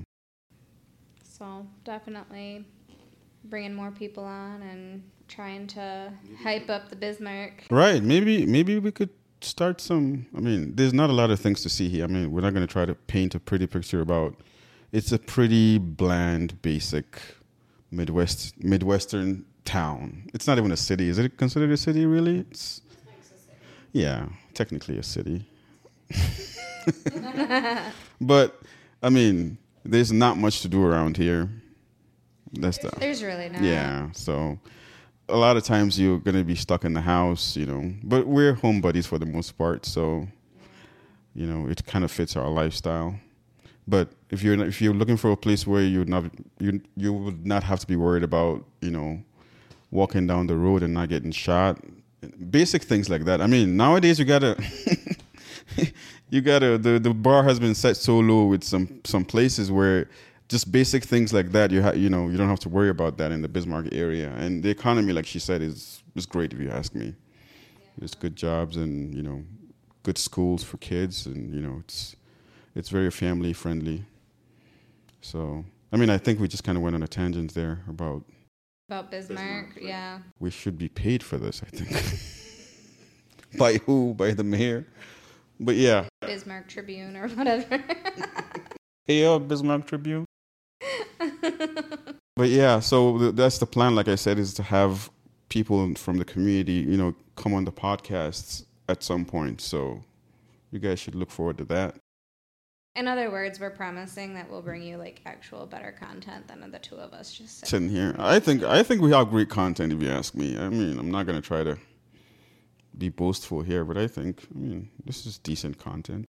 So 1.23 1.65
definitely 1.83 2.65
bringing 3.45 3.73
more 3.73 3.89
people 3.89 4.23
on 4.23 4.61
and 4.61 5.03
trying 5.27 5.65
to 5.65 6.13
hype 6.43 6.69
up 6.69 6.89
the 6.89 6.95
Bismarck. 6.95 7.63
Right. 7.71 8.03
Maybe 8.03 8.45
maybe 8.45 8.77
we 8.77 8.91
could 8.91 9.09
start 9.43 9.81
some. 9.81 10.27
I 10.35 10.39
mean, 10.39 10.75
there's 10.75 10.93
not 10.93 11.09
a 11.09 11.13
lot 11.13 11.31
of 11.31 11.39
things 11.39 11.61
to 11.63 11.69
see 11.69 11.89
here. 11.89 12.03
I 12.03 12.07
mean, 12.07 12.31
we're 12.31 12.41
not 12.41 12.53
going 12.53 12.65
to 12.65 12.71
try 12.71 12.85
to 12.85 12.95
paint 12.95 13.35
a 13.35 13.39
pretty 13.39 13.67
picture 13.67 14.01
about. 14.01 14.35
It's 14.91 15.11
a 15.11 15.19
pretty 15.19 15.77
bland, 15.77 16.61
basic 16.61 17.21
Midwest 17.91 18.61
Midwestern 18.63 19.45
town. 19.65 20.29
It's 20.33 20.47
not 20.47 20.57
even 20.57 20.71
a 20.71 20.77
city. 20.77 21.09
Is 21.09 21.17
it 21.17 21.37
considered 21.37 21.71
a 21.71 21.77
city? 21.77 22.05
Really? 22.05 22.39
It's 22.39 22.81
yeah, 23.93 24.27
technically 24.53 24.97
a 24.97 25.03
city. 25.03 25.45
but 28.21 28.61
I 29.03 29.09
mean, 29.09 29.57
there's 29.83 30.11
not 30.11 30.37
much 30.37 30.61
to 30.61 30.67
do 30.67 30.83
around 30.85 31.17
here. 31.17 31.49
That's 32.53 32.77
the 32.79 32.91
There's 32.99 33.23
really 33.23 33.49
not. 33.49 33.61
yeah. 33.61 34.09
So 34.11 34.59
a 35.31 35.37
lot 35.37 35.57
of 35.57 35.63
times 35.63 35.99
you're 35.99 36.19
gonna 36.19 36.43
be 36.43 36.55
stuck 36.55 36.85
in 36.85 36.93
the 36.93 37.01
house, 37.01 37.55
you 37.55 37.65
know. 37.65 37.93
But 38.03 38.27
we're 38.27 38.53
home 38.53 38.81
buddies 38.81 39.07
for 39.07 39.17
the 39.17 39.25
most 39.25 39.57
part, 39.57 39.85
so 39.85 40.27
you 41.33 41.47
know 41.47 41.67
it 41.67 41.85
kind 41.85 42.03
of 42.03 42.11
fits 42.11 42.35
our 42.35 42.49
lifestyle. 42.49 43.15
But 43.87 44.09
if 44.29 44.43
you're 44.43 44.61
if 44.65 44.81
you're 44.81 44.93
looking 44.93 45.17
for 45.17 45.31
a 45.31 45.37
place 45.37 45.65
where 45.65 45.81
you 45.81 46.05
not 46.05 46.25
you 46.59 46.81
you 46.95 47.13
would 47.13 47.45
not 47.45 47.63
have 47.63 47.79
to 47.79 47.87
be 47.87 47.95
worried 47.95 48.23
about 48.23 48.63
you 48.81 48.91
know 48.91 49.21
walking 49.89 50.27
down 50.27 50.47
the 50.47 50.55
road 50.55 50.83
and 50.83 50.93
not 50.93 51.09
getting 51.09 51.31
shot, 51.31 51.79
basic 52.49 52.83
things 52.83 53.09
like 53.09 53.25
that. 53.25 53.41
I 53.41 53.47
mean 53.47 53.77
nowadays 53.77 54.19
you 54.19 54.25
gotta. 54.25 54.61
you 56.29 56.41
gotta 56.41 56.77
the, 56.77 56.99
the 56.99 57.13
bar 57.13 57.43
has 57.43 57.59
been 57.59 57.75
set 57.75 57.95
so 57.95 58.19
low 58.19 58.45
with 58.45 58.63
some 58.63 59.01
some 59.05 59.23
places 59.23 59.71
where 59.71 60.09
just 60.51 60.69
basic 60.69 61.05
things 61.05 61.31
like 61.31 61.53
that 61.53 61.71
you 61.71 61.81
ha- 61.81 61.93
you 61.93 62.09
know 62.09 62.27
you 62.27 62.35
don't 62.37 62.49
have 62.49 62.59
to 62.59 62.69
worry 62.69 62.89
about 62.89 63.17
that 63.17 63.31
in 63.31 63.41
the 63.41 63.47
Bismarck 63.47 63.87
area. 63.93 64.29
And 64.37 64.61
the 64.61 64.69
economy 64.69 65.13
like 65.13 65.25
she 65.25 65.39
said 65.39 65.61
is 65.61 66.03
is 66.13 66.25
great 66.25 66.51
if 66.51 66.59
you 66.59 66.69
ask 66.69 66.93
me. 66.93 67.15
There's 67.97 68.13
good 68.13 68.35
jobs 68.35 68.75
and 68.75 69.15
you 69.15 69.23
know 69.23 69.43
good 70.03 70.17
schools 70.17 70.61
for 70.61 70.77
kids 70.77 71.25
and 71.25 71.55
you 71.55 71.61
know 71.61 71.77
it's 71.79 72.17
it's 72.75 72.89
very 72.89 73.09
family 73.09 73.53
friendly. 73.53 74.03
So 75.21 75.63
I 75.93 75.95
mean 75.95 76.09
I 76.09 76.17
think 76.17 76.41
we 76.41 76.49
just 76.49 76.65
kind 76.65 76.77
of 76.77 76.83
went 76.83 76.95
on 76.95 77.03
a 77.03 77.07
tangent 77.07 77.53
there 77.53 77.83
about 77.87 78.23
About 78.89 79.09
Bismarck, 79.09 79.79
yeah. 79.81 80.19
we 80.39 80.51
should 80.51 80.77
be 80.77 80.89
paid 80.89 81.23
for 81.23 81.37
this 81.37 81.63
I 81.65 81.69
think. 81.77 81.91
By 83.57 83.77
who? 83.85 84.13
By 84.13 84.31
the 84.33 84.43
mayor? 84.43 84.85
But 85.61 85.75
yeah. 85.75 86.07
Bismarck 86.21 86.67
Tribune 86.67 87.15
or 87.15 87.29
whatever. 87.29 87.81
hey 89.05 89.21
yo 89.21 89.39
Bismarck 89.39 89.87
Tribune 89.87 90.25
But 92.35 92.49
yeah, 92.49 92.79
so 92.79 93.17
th- 93.19 93.35
that's 93.35 93.57
the 93.57 93.65
plan. 93.65 93.93
Like 93.93 94.07
I 94.07 94.15
said, 94.15 94.39
is 94.39 94.53
to 94.55 94.63
have 94.63 95.11
people 95.49 95.93
from 95.95 96.17
the 96.17 96.25
community, 96.25 96.73
you 96.73 96.97
know, 96.97 97.13
come 97.35 97.53
on 97.53 97.65
the 97.65 97.71
podcasts 97.71 98.65
at 98.87 99.03
some 99.03 99.25
point. 99.25 99.61
So 99.61 100.01
you 100.71 100.79
guys 100.79 100.99
should 100.99 101.13
look 101.13 101.29
forward 101.29 101.57
to 101.59 101.65
that. 101.65 101.97
In 102.95 103.07
other 103.07 103.31
words, 103.31 103.59
we're 103.59 103.69
promising 103.69 104.33
that 104.33 104.49
we'll 104.49 104.61
bring 104.61 104.81
you 104.81 104.97
like 104.97 105.21
actual 105.25 105.65
better 105.65 105.91
content 105.91 106.47
than 106.47 106.71
the 106.71 106.79
two 106.79 106.95
of 106.95 107.13
us 107.13 107.31
just 107.33 107.59
sit. 107.59 107.69
Sitting 107.69 107.89
here, 107.89 108.15
I 108.17 108.39
think 108.39 108.63
I 108.63 108.83
think 108.83 109.01
we 109.01 109.11
have 109.11 109.29
great 109.29 109.49
content. 109.49 109.93
If 109.93 110.01
you 110.01 110.09
ask 110.09 110.33
me, 110.35 110.57
I 110.57 110.67
mean, 110.69 110.99
I'm 110.99 111.11
not 111.11 111.25
gonna 111.25 111.41
try 111.41 111.63
to 111.63 111.77
be 112.97 113.09
boastful 113.09 113.61
here, 113.61 113.85
but 113.85 113.97
I 113.97 114.07
think 114.07 114.45
I 114.53 114.57
mean 114.57 114.89
this 115.05 115.25
is 115.25 115.37
decent 115.37 115.77
content. 115.77 116.25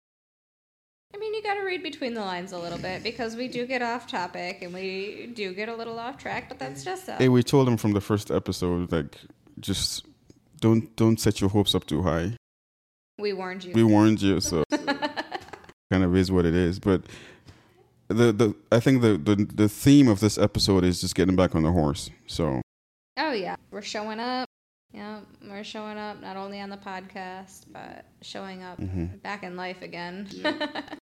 I 1.37 1.39
mean, 1.39 1.45
you 1.45 1.51
got 1.51 1.61
to 1.61 1.67
read 1.67 1.83
between 1.83 2.15
the 2.15 2.21
lines 2.23 2.53
a 2.53 2.59
little 2.59 2.79
bit 2.79 3.03
because 3.03 3.37
we 3.37 3.49
do 3.49 3.67
get 3.67 3.83
off 3.83 4.07
topic 4.07 4.63
and 4.63 4.73
we 4.73 5.31
do 5.35 5.53
get 5.53 5.69
a 5.69 5.75
little 5.75 5.99
off 5.99 6.17
track, 6.17 6.49
but 6.49 6.59
that's 6.59 6.83
just 6.85 7.09
us. 7.09 7.19
Hey, 7.19 7.29
we 7.29 7.43
told 7.43 7.67
them 7.67 7.77
from 7.77 7.93
the 7.93 8.01
first 8.01 8.31
episode, 8.31 8.91
like, 8.91 9.19
just 9.61 10.07
don't 10.61 10.95
don't 10.97 11.19
set 11.21 11.41
your 11.41 11.51
hopes 11.51 11.75
up 11.75 11.85
too 11.87 12.03
high. 12.03 12.33
We 13.19 13.33
warned 13.35 13.65
you. 13.65 13.73
we 13.75 13.83
warned 13.83 14.23
you, 14.23 14.41
so 14.41 14.65
kind 15.91 16.05
of 16.05 16.15
is 16.17 16.31
what 16.33 16.47
it 16.47 16.55
is. 16.55 16.79
But 16.79 17.03
the 18.09 18.33
the 18.33 18.55
I 18.73 18.81
think 18.81 19.03
the, 19.03 19.19
the 19.19 19.35
the 19.37 19.69
theme 19.69 20.09
of 20.09 20.21
this 20.21 20.39
episode 20.39 20.85
is 20.85 21.01
just 21.01 21.15
getting 21.15 21.37
back 21.37 21.55
on 21.55 21.63
the 21.63 21.73
horse. 21.73 22.09
So 22.27 22.63
Oh 23.19 23.33
yeah, 23.33 23.57
we're 23.71 23.83
showing 23.83 24.21
up. 24.21 24.47
Yeah, 24.93 25.21
we're 25.47 25.65
showing 25.65 25.99
up 25.99 26.21
not 26.23 26.37
only 26.37 26.61
on 26.61 26.71
the 26.71 26.77
podcast 26.79 27.65
but 27.73 28.07
showing 28.23 28.63
up 28.63 28.79
Mhm. 28.81 29.21
back 29.23 29.43
in 29.43 29.57
life 29.57 29.83
again. 29.83 30.29
yeah, 30.31 30.83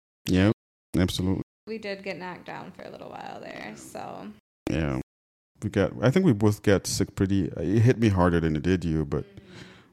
absolutely, 0.99 1.43
we 1.67 1.79
did 1.79 2.03
get 2.03 2.19
knocked 2.19 2.47
down 2.47 2.73
for 2.73 2.83
a 2.83 2.91
little 2.91 3.11
while 3.11 3.41
there, 3.41 3.73
so 3.77 4.29
yeah. 4.71 5.01
We 5.63 5.71
got. 5.71 5.93
I 6.03 6.11
think 6.11 6.27
we 6.27 6.33
both 6.33 6.63
got 6.63 6.89
sick 6.89 7.15
pretty. 7.15 7.45
It 7.57 7.81
hit 7.81 7.99
me 7.99 8.09
harder 8.09 8.41
than 8.41 8.57
it 8.57 8.63
did 8.63 8.85
you, 8.85 9.05
but 9.05 9.25
mm-hmm. 9.25 9.45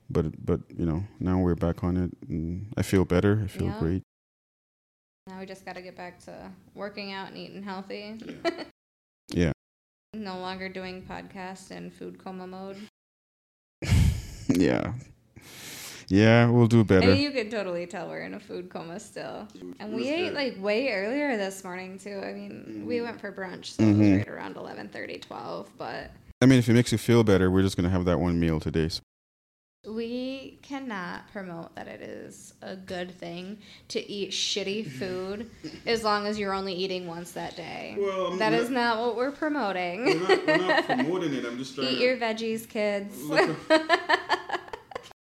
but 0.09 0.45
but 0.45 0.61
you 0.75 0.85
know 0.85 1.03
now 1.19 1.37
we're 1.39 1.53
back 1.53 1.83
on 1.83 1.95
it, 1.95 2.11
and 2.27 2.73
I 2.75 2.81
feel 2.81 3.05
better. 3.05 3.41
I 3.43 3.47
feel 3.47 3.67
Yeah. 3.67 3.79
great. 3.79 4.03
now 5.27 5.39
we 5.39 5.45
just 5.45 5.63
got 5.65 5.75
to 5.75 5.81
get 5.83 5.95
back 5.95 6.17
to 6.25 6.51
working 6.73 7.11
out 7.13 7.27
and 7.27 7.37
eating 7.37 7.61
healthy. 7.61 8.17
Yeah. 9.31 9.51
No 10.15 10.39
longer 10.39 10.69
doing 10.69 11.03
podcast 11.03 11.69
in 11.69 11.91
food 11.91 12.17
coma 12.17 12.47
mode. 12.47 12.77
yeah, 14.47 14.93
yeah. 16.09 16.49
We'll 16.49 16.67
do 16.67 16.83
better. 16.83 17.09
And 17.11 17.19
you 17.19 17.31
can 17.31 17.49
totally 17.49 17.85
tell 17.85 18.09
we're 18.09 18.21
in 18.21 18.33
a 18.33 18.39
food 18.39 18.69
coma 18.69 18.99
still. 18.99 19.47
And 19.79 19.93
we 19.93 20.09
ate 20.09 20.33
like 20.33 20.61
way 20.61 20.91
earlier 20.91 21.37
this 21.37 21.63
morning 21.63 21.97
too. 21.97 22.21
I 22.23 22.33
mean, 22.33 22.83
we 22.85 23.01
went 23.01 23.19
for 23.21 23.31
brunch, 23.31 23.65
so 23.77 23.83
it 23.83 23.87
was 23.97 24.07
Mhm. 24.07 24.17
right 24.17 24.27
around 24.27 24.55
11:30, 24.57 25.17
12. 25.21 25.69
But 25.77 26.11
I 26.41 26.45
mean, 26.45 26.59
if 26.59 26.67
it 26.69 26.73
makes 26.73 26.91
you 26.91 26.97
feel 26.97 27.23
better, 27.23 27.49
we're 27.49 27.61
just 27.61 27.77
gonna 27.77 27.89
have 27.89 28.05
that 28.05 28.19
one 28.19 28.39
meal 28.39 28.59
today. 28.59 28.89
So 28.89 28.99
We 29.87 30.59
cannot 30.61 31.31
promote 31.31 31.73
that 31.75 31.87
it 31.87 32.01
is 32.01 32.53
a 32.61 32.75
good 32.75 33.11
thing 33.17 33.59
to 33.87 34.11
eat 34.11 34.31
shitty 34.31 34.85
food 34.91 35.49
as 35.85 36.03
long 36.03 36.27
as 36.27 36.37
you're 36.37 36.53
only 36.53 36.73
eating 36.73 37.07
once 37.07 37.31
that 37.31 37.55
day. 37.55 37.95
Well, 37.97 38.27
I'm 38.33 38.39
that 38.39 38.51
not- 38.51 38.59
is 38.59 38.69
not 38.69 38.99
what 38.99 39.15
we're 39.15 39.31
promoting. 39.31 40.03
We're 40.05 40.19
not, 40.19 40.47
we're 40.47 40.57
not 40.57 40.85
promoting 40.85 41.33
it. 41.33 41.45
I'm 41.45 41.57
just 41.57 41.75
trying 41.75 41.87
Eat 41.87 41.95
to 41.95 42.01
your 42.03 42.17
veggies, 42.17 42.67
kids. 42.67 43.23
look, 43.23 43.55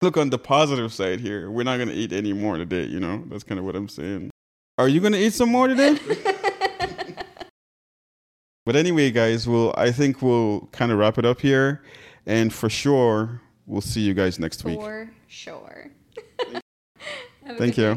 look 0.02 0.18
on 0.18 0.30
the 0.30 0.38
positive 0.40 0.94
side 0.94 1.20
here. 1.20 1.50
We're 1.50 1.64
not 1.64 1.78
gonna 1.78 1.94
eat 1.94 2.14
any 2.14 2.34
more 2.34 2.58
today. 2.58 2.86
You 2.86 3.00
know, 3.00 3.24
that's 3.28 3.44
kind 3.44 3.60
of 3.60 3.66
what 3.66 3.76
I'm 3.76 3.90
saying. 3.90 4.32
Are 4.78 4.88
you 4.88 5.00
gonna 5.02 5.18
eat 5.18 5.34
some 5.34 5.50
more 5.50 5.68
today? 5.68 5.98
But 8.70 8.76
anyway, 8.76 9.10
guys, 9.10 9.48
we'll 9.48 9.74
I 9.76 9.92
think 9.92 10.22
we'll 10.22 10.70
kind 10.72 10.92
of 10.92 11.00
wrap 11.00 11.18
it 11.18 11.26
up 11.26 11.42
here, 11.42 11.82
and 12.28 12.54
for 12.54 12.70
sure, 12.70 13.42
we'll 13.66 13.82
see 13.82 14.02
you 14.02 14.14
guys 14.14 14.38
next 14.38 14.64
week. 14.64 14.80
For 14.80 15.10
sure. 15.28 15.90
Thank 17.58 17.80
you. 17.80 17.96